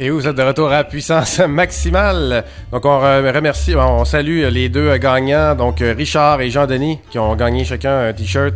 [0.00, 2.44] Et vous êtes de retour à puissance maximale.
[2.72, 7.36] Donc on re- remercie, on salue les deux gagnants, donc Richard et Jean-Denis, qui ont
[7.36, 8.54] gagné chacun un t-shirt.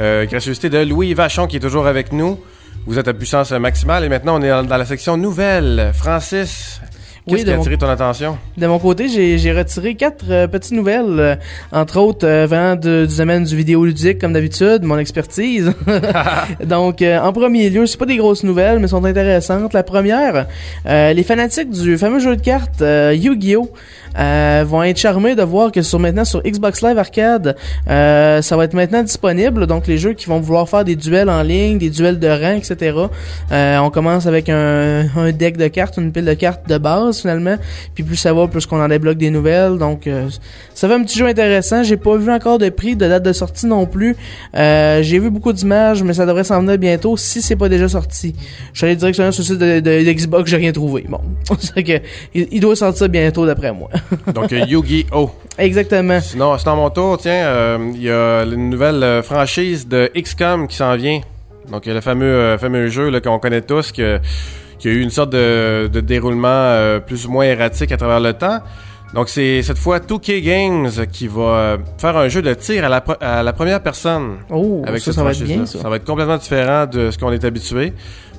[0.00, 2.40] Euh, gracieuseté de Louis Vachon qui est toujours avec nous.
[2.86, 5.92] Vous êtes à puissance maximale et maintenant on est dans, la section nouvelle.
[5.94, 6.80] Francis,
[7.26, 8.38] qu'est-ce Oui, qui a de mon- attiré ton attention?
[8.56, 11.36] De mon côté, j'ai j'ai retiré quatre euh, petites nouvelles, euh,
[11.72, 15.72] entre autres euh, venant de- du domaine du vidéoludique comme d'habitude, mon expertise.
[16.64, 19.72] Donc, euh, en premier lieu, c'est pas des grosses nouvelles, mais sont intéressantes.
[19.72, 20.46] La première,
[20.86, 23.70] euh, les fanatiques du fameux jeu de cartes euh, Yu-Gi-Oh!
[24.18, 27.56] Euh, vont être charmés de voir que sur maintenant sur Xbox Live Arcade,
[27.88, 29.66] euh, ça va être maintenant disponible.
[29.66, 32.56] Donc les jeux qui vont vouloir faire des duels en ligne, des duels de rang,
[32.56, 32.96] etc.
[33.52, 37.20] Euh, on commence avec un, un deck de cartes, une pile de cartes de base
[37.20, 37.56] finalement.
[37.94, 39.78] Puis plus ça va, plus qu'on en débloque des nouvelles.
[39.78, 40.28] Donc euh,
[40.74, 41.82] ça fait un petit jeu intéressant.
[41.82, 44.16] J'ai pas vu encore de prix, de date de sortie non plus.
[44.56, 47.88] Euh, J'ai vu beaucoup d'images, mais ça devrait s'en venir bientôt si c'est pas déjà
[47.88, 48.34] sorti.
[48.72, 51.04] Je suis allé directement sur le site de, de, de Xbox, j'ai rien trouvé.
[51.08, 51.20] Bon,
[51.76, 52.00] que
[52.34, 53.88] il doit sortir bientôt d'après moi.
[54.34, 55.30] Donc euh, Yu-Gi-Oh!
[55.58, 56.20] Exactement.
[56.20, 60.10] Sinon, c'est à mon tour, tiens, euh, il y a une nouvelle euh, franchise de
[60.16, 61.20] XCOM qui s'en vient.
[61.70, 64.18] Donc, le fameux, euh, fameux jeu là, qu'on connaît tous, que,
[64.78, 68.20] qui a eu une sorte de, de déroulement euh, plus ou moins erratique à travers
[68.20, 68.58] le temps.
[69.14, 73.00] Donc, c'est cette fois 2K Games qui va faire un jeu de tir à la,
[73.00, 74.38] pro- à la première personne.
[74.50, 75.78] Oh, avec ça, cette ça va être bien, ça.
[75.78, 77.92] Ça va être complètement différent de ce qu'on est habitué.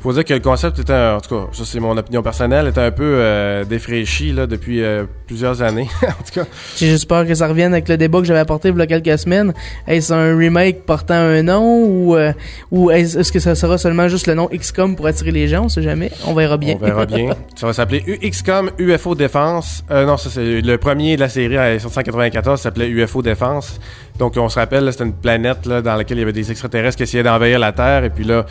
[0.05, 2.67] Faut dire que le concept était, un- en tout cas, ça c'est mon opinion personnelle,
[2.67, 5.87] était un peu euh, défraîchi là, depuis euh, plusieurs années.
[6.03, 6.45] en tout cas,
[6.77, 8.85] J'ai juste peur que ça revienne avec le débat que j'avais apporté il y a
[8.85, 9.51] quelques semaines.
[9.87, 12.33] Est-ce un remake portant un nom ou, euh,
[12.69, 15.63] ou est-ce que ça sera seulement juste le nom XCOM pour attirer les gens?
[15.65, 16.11] On sait jamais.
[16.27, 16.75] On verra bien.
[16.79, 17.31] On verra bien.
[17.55, 19.83] ça va s'appeler XCOM UFO Défense.
[19.89, 23.79] Non, ça c'est le premier de la série en 1994 s'appelait UFO Défense.
[24.19, 27.03] Donc on se rappelle, c'était une planète dans laquelle il y avait des extraterrestres qui
[27.03, 28.45] essayaient d'envahir la Terre et puis là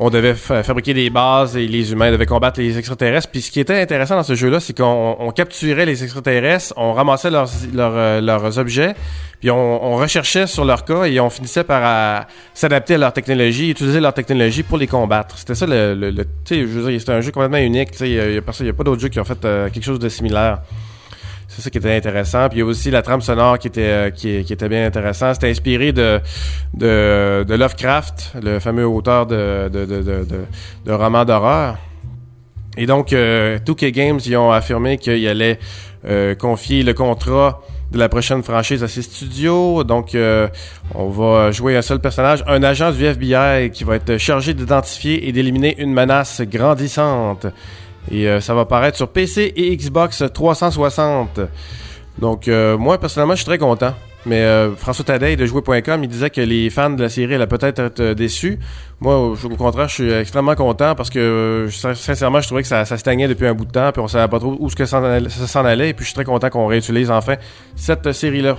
[0.00, 3.30] on devait fa- fabriquer des bases et les humains devaient combattre les extraterrestres.
[3.32, 6.92] Puis ce qui était intéressant dans ce jeu-là, c'est qu'on on capturait les extraterrestres, on
[6.92, 8.20] ramassait leurs, euh,
[8.58, 8.94] objets,
[9.40, 12.22] puis on, recherchait sur leur cas et on finissait par euh,
[12.54, 15.36] s'adapter à leur technologie, utiliser leur technologie pour les combattre.
[15.36, 17.90] C'était ça le, le, le- tu sais, je veux dire, c'était un jeu complètement unique.
[17.90, 19.98] Tu sais, il y a, a pas d'autres jeux qui ont fait euh, quelque chose
[19.98, 20.60] de similaire.
[21.48, 22.48] C'est ça qui était intéressant.
[22.48, 25.34] Puis il y a aussi la trame sonore qui était euh, qui, était bien intéressant.
[25.34, 26.20] C'était inspiré de,
[26.74, 30.44] de de Lovecraft, le fameux auteur de de de de, de,
[30.84, 31.78] de romans d'horreur.
[32.78, 35.58] Et donc, euh, 2K Games, ils ont affirmé qu'ils allaient
[36.06, 39.82] euh, confier le contrat de la prochaine franchise à ses studios.
[39.82, 40.46] Donc, euh,
[40.94, 45.28] on va jouer un seul personnage, un agent du FBI qui va être chargé d'identifier
[45.28, 47.46] et d'éliminer une menace grandissante.
[48.10, 51.40] Et euh, ça va paraître sur PC et Xbox 360.
[52.18, 53.94] Donc, euh, moi, personnellement, je suis très content.
[54.26, 57.46] Mais euh, François Tadei de jouer.com, il disait que les fans de la série allaient
[57.46, 58.58] peut-être être déçus.
[59.00, 62.84] Moi, au contraire, je suis extrêmement content parce que, sin- sincèrement, je trouvais que ça,
[62.84, 65.64] ça stagnait depuis un bout de temps, puis on savait pas trop où ça s'en
[65.64, 65.90] allait.
[65.90, 67.36] Et puis, je suis très content qu'on réutilise enfin
[67.76, 68.56] cette série-là.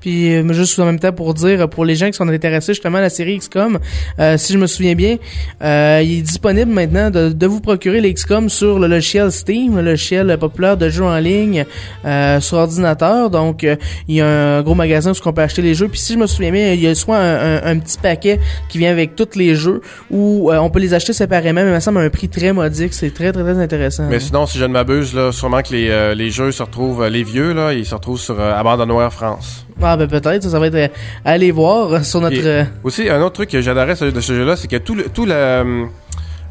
[0.00, 2.98] Puis euh, juste en même temps pour dire pour les gens qui sont intéressés justement
[2.98, 3.78] à la série XCOM,
[4.18, 5.16] euh, si je me souviens bien,
[5.62, 9.76] euh, il est disponible maintenant de, de vous procurer les XCOM sur le logiciel Steam,
[9.76, 11.64] le logiciel populaire de jeux en ligne
[12.04, 13.30] euh, sur ordinateur.
[13.30, 13.76] Donc euh,
[14.06, 14.26] il y a
[14.58, 15.88] un gros magasin où on peut acheter les jeux.
[15.88, 18.38] Puis si je me souviens bien, il y a soit un, un- un petit paquet
[18.68, 19.80] qui vient avec tous les jeux
[20.10, 22.52] ou euh, on peut les acheter séparément, mais il me semble à un prix très
[22.52, 22.94] modique.
[22.94, 24.06] C'est très très très intéressant.
[24.08, 27.06] Mais sinon, si je ne m'abuse, là, sûrement que les, euh, les jeux se retrouvent,
[27.06, 29.64] les vieux, là, ils se retrouvent sur Abandonware France.
[29.80, 30.88] Ah ben peut-être, ça, ça va être euh,
[31.24, 32.36] à aller voir sur notre.
[32.36, 35.04] Et euh, aussi, un autre truc que j'adorais de ce jeu-là, c'est que tout le,
[35.04, 35.86] tout le,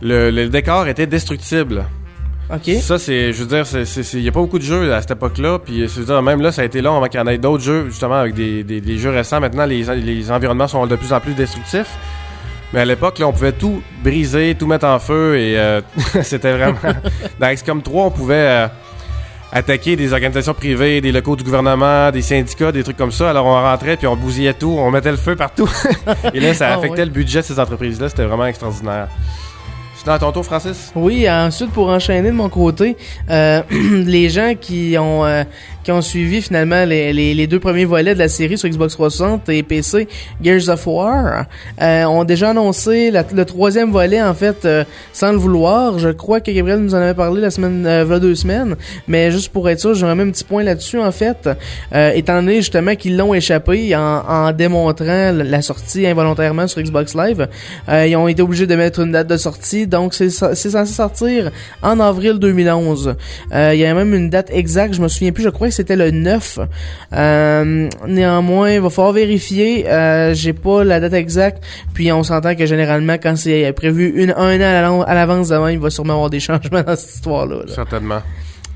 [0.01, 1.85] le, le décor était destructible.
[2.53, 2.75] Ok.
[2.81, 3.65] Ça, c'est, je veux dire,
[4.13, 6.41] il y a pas beaucoup de jeux à cette époque-là, puis je veux dire, même
[6.41, 8.63] là, ça a été long avant qu'il y en ait d'autres jeux, justement, avec des,
[8.63, 9.41] des, des jeux récents.
[9.41, 11.97] Maintenant, les, les environnements sont de plus en plus destructifs.
[12.73, 15.81] Mais à l'époque, là, on pouvait tout briser, tout mettre en feu, et euh,
[16.21, 16.77] c'était vraiment...
[17.39, 18.67] Dans XCOM 3, on pouvait euh,
[19.51, 23.29] attaquer des organisations privées, des locaux du gouvernement, des syndicats, des trucs comme ça.
[23.29, 25.69] Alors, on rentrait, puis on bousillait tout, on mettait le feu partout.
[26.33, 27.05] et là, ça Ah, affectait ouais.
[27.05, 28.09] le budget de ces entreprises-là.
[28.09, 29.07] C'était vraiment extraordinaire.
[29.95, 30.91] Sinon, à ton tour, Francis?
[30.95, 32.95] Oui, ensuite pour enchaîner de mon côté,
[33.29, 35.43] euh, les gens qui ont euh,
[35.87, 39.63] qui ont suivi finalement les, deux premiers volets de la série sur Xbox 360 et
[39.63, 40.09] PC,
[40.43, 41.45] Gears of War,
[41.81, 44.83] euh, ont déjà annoncé le troisième volet en fait euh,
[45.13, 45.97] sans le vouloir.
[45.97, 48.75] Je crois que Gabriel nous en avait parlé la semaine, euh, v'là deux semaines,
[49.07, 51.49] mais juste pour être sûr, j'aurais même un petit point là-dessus en fait,
[51.95, 57.47] euh, étant donné justement qu'ils l'ont échappé en, démontrant la- sortie involontairement sur Xbox Live,
[57.87, 61.49] ils ont été obligés de mettre une date de sortie, donc c'est censé sortir
[61.81, 63.15] en avril 2011.
[63.53, 65.76] Euh, Il y a même une date exacte, je me souviens plus, je crois que
[65.77, 66.59] c'était le 9.
[67.13, 69.87] Euh, néanmoins, il va falloir vérifier.
[69.89, 71.63] Euh, J'ai pas la date exacte.
[71.93, 75.89] Puis on s'entend que généralement, quand c'est prévu une, un an à l'avance- il va
[75.89, 77.57] sûrement avoir des changements dans cette histoire-là.
[77.67, 77.73] là.
[77.73, 78.21] Certainement.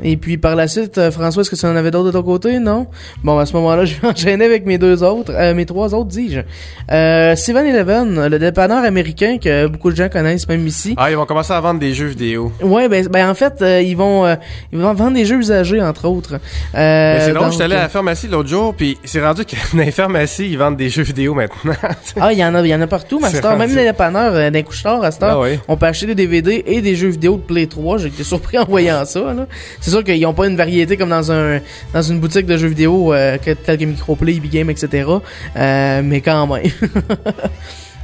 [0.03, 2.23] Et puis par la suite, euh, François, est-ce que tu en avais d'autres de ton
[2.23, 2.59] côté?
[2.59, 2.87] Non?
[3.23, 6.09] Bon, à ce moment-là, je vais enchaîner avec mes deux autres, euh, mes trois autres,
[6.09, 6.39] dis-je.
[6.91, 10.95] Euh, 7-Eleven, le dépanneur américain que beaucoup de gens connaissent même ici.
[10.97, 12.51] Ah, ils vont commencer à vendre des jeux vidéo.
[12.61, 14.35] Ouais, ben, ben en fait, euh, ils vont euh,
[14.71, 16.39] ils vont vendre des jeux usagés entre autres.
[16.75, 19.55] Euh, c'est drôle, donc, j'étais allé à la pharmacie l'autre jour, puis c'est rendu que
[19.75, 21.73] dans les pharmacies, ils vendent des jeux vidéo maintenant.
[22.19, 24.61] Ah, il y en a, il y en a partout, heure, même les dépanneurs d'un
[24.63, 25.59] couche-tard, à cette heure, Ah ouais.
[25.67, 27.99] on peut acheter des DVD et des jeux vidéo de Play 3.
[27.99, 29.19] J'ai été surpris en voyant ça.
[29.33, 29.47] là.
[29.79, 31.59] C'est sûr qu'ils ont pas une variété comme dans un
[31.93, 35.07] dans une boutique de jeux vidéo euh, telle que Microplay, Big Game, etc.
[35.55, 36.63] Euh, mais quand même.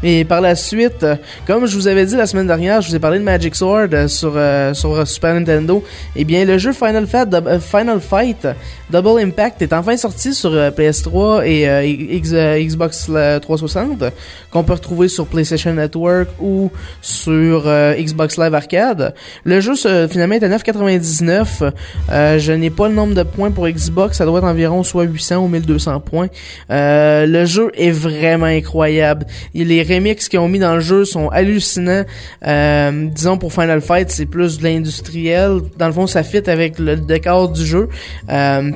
[0.04, 1.06] Et par la suite,
[1.48, 3.90] comme je vous avais dit la semaine dernière, je vous ai parlé de Magic Sword
[3.94, 5.84] euh, sur, euh, sur euh, Super Nintendo.
[6.16, 8.48] Eh bien, le jeu Final Fight, Final Fight
[8.90, 14.06] Double Impact est enfin sorti sur euh, PS3 et Xbox euh, 360,
[14.52, 16.72] qu'on peut retrouver sur PlayStation Network ou
[17.02, 17.64] sur
[17.98, 19.14] Xbox Live Arcade.
[19.44, 19.74] Le jeu
[20.08, 21.72] finalement est à 9,99.
[22.12, 25.04] Euh, je n'ai pas le nombre de points pour Xbox, ça doit être environ soit
[25.04, 26.28] 800 ou 1200 points.
[26.70, 29.26] Le jeu est vraiment incroyable.
[29.54, 32.04] Et Les remixes qu'ils ont mis dans le jeu sont hallucinants.
[32.46, 35.60] Euh, disons pour Final Fight, c'est plus de l'industriel.
[35.78, 37.90] Dans le fond, ça fit avec le décor du jeu.
[38.30, 38.72] Euh,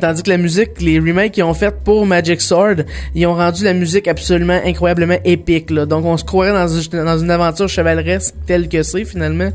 [0.00, 2.76] Tandis que la musique, les remakes qu'ils ont fait pour Magic Sword,
[3.14, 5.70] ils ont rendu la musique absolument incroyablement épique.
[5.70, 5.86] Là.
[5.86, 9.50] Donc on se croirait dans, une- dans une aventure chevaleresque telle que c'est finalement.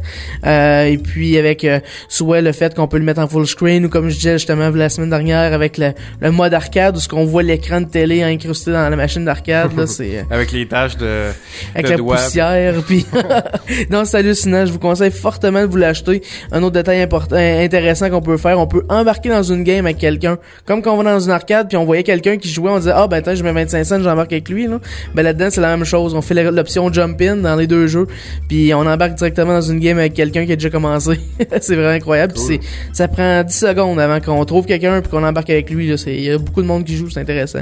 [0.46, 3.86] Euh, et puis avec euh, soit le fait qu'on peut le mettre en full screen
[3.86, 7.10] ou comme je disais justement la semaine dernière avec le, le mode arcade où ce
[7.10, 9.76] qu'on voit l'écran de télé incrusté dans la machine d'arcade.
[9.78, 11.32] là, c'est euh, Avec les tâches de,
[11.76, 12.16] avec de la doigts.
[12.16, 13.06] poussière puis
[13.90, 16.22] non c'est hallucinant je vous conseille fortement de vous l'acheter
[16.52, 19.98] un autre détail important intéressant qu'on peut faire on peut embarquer dans une game avec
[19.98, 20.28] quelqu'un
[20.65, 22.93] comme quand on va dans une arcade puis on voyait quelqu'un qui jouait on disait
[22.93, 24.80] ah ben attends je mets 25 cents j'embarque avec lui là.
[25.15, 26.13] Ben là dedans c'est la même chose.
[26.13, 28.07] On fait l'option jump in dans les deux jeux
[28.47, 31.19] puis on embarque directement dans une game avec quelqu'un qui a déjà commencé.
[31.61, 32.59] C'est vraiment incroyable Puis c'est
[32.93, 35.97] ça prend 10 secondes avant qu'on trouve quelqu'un puis qu'on embarque avec lui là.
[35.97, 37.61] C'est il y a beaucoup de monde qui joue c'est intéressant.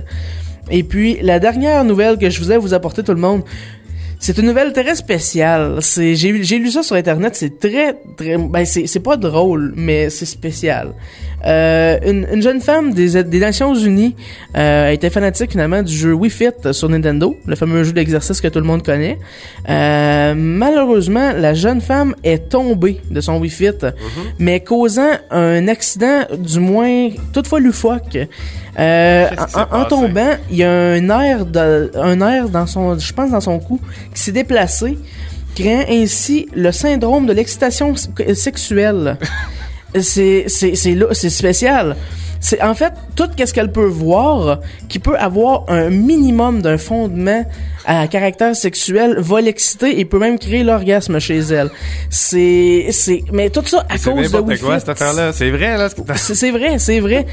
[0.70, 3.44] Et puis la dernière nouvelle que je voulais vous apporter tout le monde
[4.20, 5.78] c'est une nouvelle très spéciale.
[5.82, 9.74] C'est j'ai j'ai lu ça sur internet, c'est très très ben c'est c'est pas drôle,
[9.76, 10.94] mais c'est spécial.
[11.46, 14.16] Euh, une, une jeune femme des, des Nations Unies
[14.56, 18.48] euh, était fanatique finalement du jeu Wii Fit sur Nintendo, le fameux jeu d'exercice que
[18.48, 19.20] tout le monde connaît.
[19.70, 23.86] Euh, malheureusement, la jeune femme est tombée de son Wii Fit,
[24.40, 28.18] mais causant un accident du moins toutefois loufoque.
[28.80, 29.90] Euh, en, en passé?
[29.90, 33.58] tombant, il y a un air de, un air dans son, je pense dans son
[33.60, 33.80] cou,
[34.14, 34.98] qui s'est déplacé,
[35.56, 39.18] créant ainsi le syndrome de l'excitation s- sexuelle.
[40.00, 41.96] c'est, c'est, c'est là, c'est spécial.
[42.40, 44.60] C'est en fait tout qu'est-ce qu'elle peut voir
[44.90, 47.46] qui peut avoir un minimum d'un fondement
[47.86, 51.70] à caractère sexuel va l'exciter et peut même créer l'orgasme chez elle.
[52.10, 54.80] C'est c'est mais tout ça à C'est cause de quoi, Fit.
[54.80, 55.32] cette affaire-là.
[55.34, 55.90] C'est vrai, là.
[55.90, 57.26] ce C'est vrai, c'est vrai.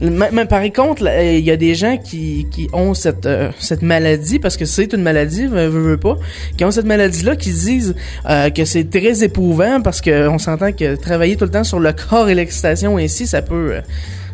[0.00, 3.50] Mais, mais par contre, là, il y a des gens qui, qui ont cette euh,
[3.58, 6.16] cette maladie parce que c'est une maladie, veux, veux, pas,
[6.56, 7.94] qui ont cette maladie-là, qui disent
[8.28, 11.78] euh, que c'est très éprouvant parce que on s'entend que travailler tout le temps sur
[11.78, 13.80] le corps et l'excitation ainsi, ça peut euh,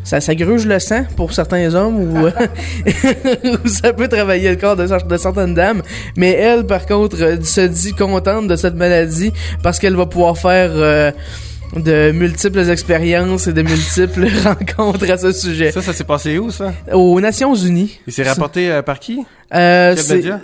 [0.07, 4.77] ça, ça gruge le sang pour certains hommes ou, ou ça peut travailler le corps
[4.77, 5.81] de, de certaines dames.
[6.15, 9.33] Mais elle, par contre, euh, se dit contente de cette maladie
[9.63, 11.11] parce qu'elle va pouvoir faire euh,
[11.75, 15.73] de multiples expériences et de multiples rencontres à ce sujet.
[15.73, 16.73] Ça, ça s'est passé où, ça?
[16.93, 17.99] Aux Nations Unies.
[18.07, 19.25] Il s'est rapporté euh, par qui?
[19.53, 19.95] Euh,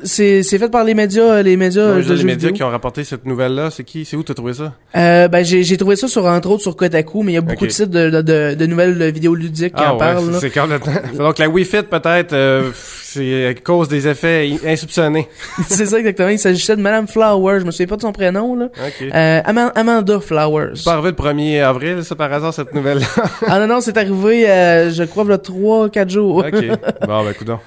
[0.04, 2.54] c'est- fait par les médias, les médias Non, de jeux les médias vidéo.
[2.54, 4.06] qui ont rapporté cette nouvelle-là, c'est qui?
[4.06, 4.74] C'est où t'as trouvé ça?
[4.96, 7.66] Euh, ben j'ai trouvé ça sur entre autres sur Kotaku, mais il y a beaucoup
[7.68, 10.32] de sites de, de, de, de nouvelles vidéos ludiques qui en ouais, parlent.
[10.32, 10.38] là.
[10.40, 10.94] c'est complètement...
[11.18, 15.28] Donc, la Wii Fit, peut-être, euh, c'est à cause des effets in- insoupçonnés.
[15.68, 16.30] c'est ça exactement.
[16.30, 17.60] Il s'agissait de Madame Flowers.
[17.60, 18.66] Je me souviens pas de son prénom là.
[18.74, 19.02] Ok.
[19.14, 20.72] Euh, Ama- Amanda Flowers.
[20.76, 23.06] C'est pas arrivé le 1er avril, ça, par hasard, cette nouvelle-là?
[23.48, 26.38] ah non non, c'est arrivé, euh, je crois, le 3-4 jours.
[26.38, 26.66] OK.
[27.06, 27.60] Bon, ben, coudonc.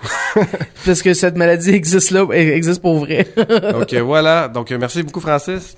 [0.85, 3.27] Parce que cette maladie existe là, existe pour vrai.
[3.81, 4.49] OK, voilà.
[4.49, 5.77] Donc, euh, merci beaucoup, Francis.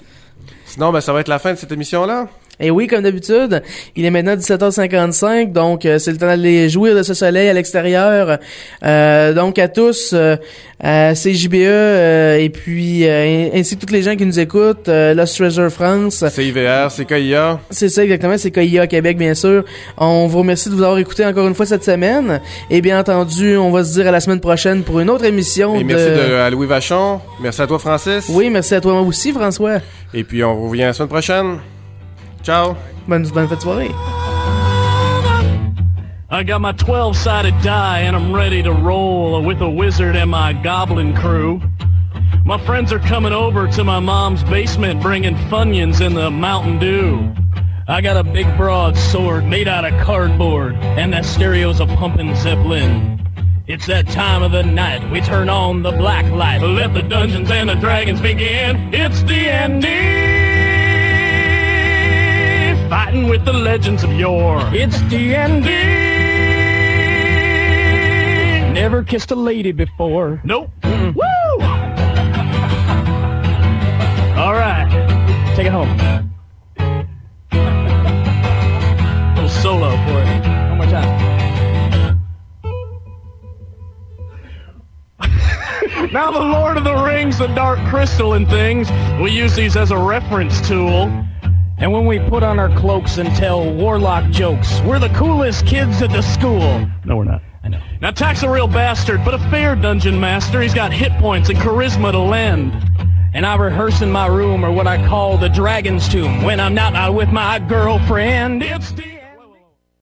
[0.66, 2.28] Sinon, ben, ça va être la fin de cette émission-là.
[2.60, 3.62] Et oui, comme d'habitude,
[3.94, 7.52] il est maintenant 17h55, donc euh, c'est le temps d'aller jouir de ce soleil à
[7.52, 8.38] l'extérieur.
[8.84, 10.36] Euh, donc à tous, euh,
[10.80, 15.14] à CJBE euh, et puis euh, ainsi que toutes les gens qui nous écoutent, euh,
[15.14, 16.24] Lost Treasure France.
[16.28, 17.60] CIVR, CKIA.
[17.70, 19.64] C'est ça exactement, c'est KIA Québec bien sûr.
[19.96, 22.40] On vous remercie de vous avoir écouté encore une fois cette semaine.
[22.70, 25.76] Et bien entendu, on va se dire à la semaine prochaine pour une autre émission.
[25.76, 27.20] Et merci de, à Louis Vachon.
[27.40, 28.26] Merci à toi, Francis.
[28.28, 29.78] Oui, merci à toi aussi, François.
[30.14, 31.58] Et puis, on revient la semaine prochaine.
[32.42, 32.76] Ciao.
[33.06, 33.90] Bonne, bonne fête de soirée.
[36.30, 40.30] I got my 12 sided die and I'm ready to roll with a wizard and
[40.30, 41.62] my goblin crew.
[42.44, 47.32] My friends are coming over to my mom's basement bringing Funyuns and the Mountain Dew.
[47.88, 53.18] I got a big broadsword made out of cardboard and that stereo's a pumping Zeppelin.
[53.66, 56.60] It's that time of the night we turn on the black light.
[56.60, 58.94] Let the dungeons and the dragons begin.
[58.94, 60.37] It's D&D.
[62.88, 64.62] Fighting with the legends of yore.
[64.72, 65.68] It's D&D.
[68.72, 70.40] Never kissed a lady before.
[70.42, 70.70] Nope.
[70.84, 71.22] Woo!
[74.38, 74.88] All right.
[75.54, 75.98] Take it home.
[79.34, 80.46] little solo for it.
[80.70, 81.38] One more time.
[86.12, 89.90] now the Lord of the Rings, the Dark Crystal and things, we use these as
[89.90, 91.27] a reference tool.
[91.80, 96.02] And when we put on our cloaks and tell warlock jokes, we're the coolest kids
[96.02, 96.88] at the school.
[97.04, 97.40] No, we're not.
[97.62, 97.80] I know.
[98.00, 100.60] Now, Tack's a real bastard, but a fair dungeon master.
[100.60, 102.72] He's got hit points and charisma to lend.
[103.32, 106.74] And I rehearse in my room or what I call the dragon's tomb when I'm
[106.74, 108.62] not out with my girlfriend.
[108.62, 109.17] It's the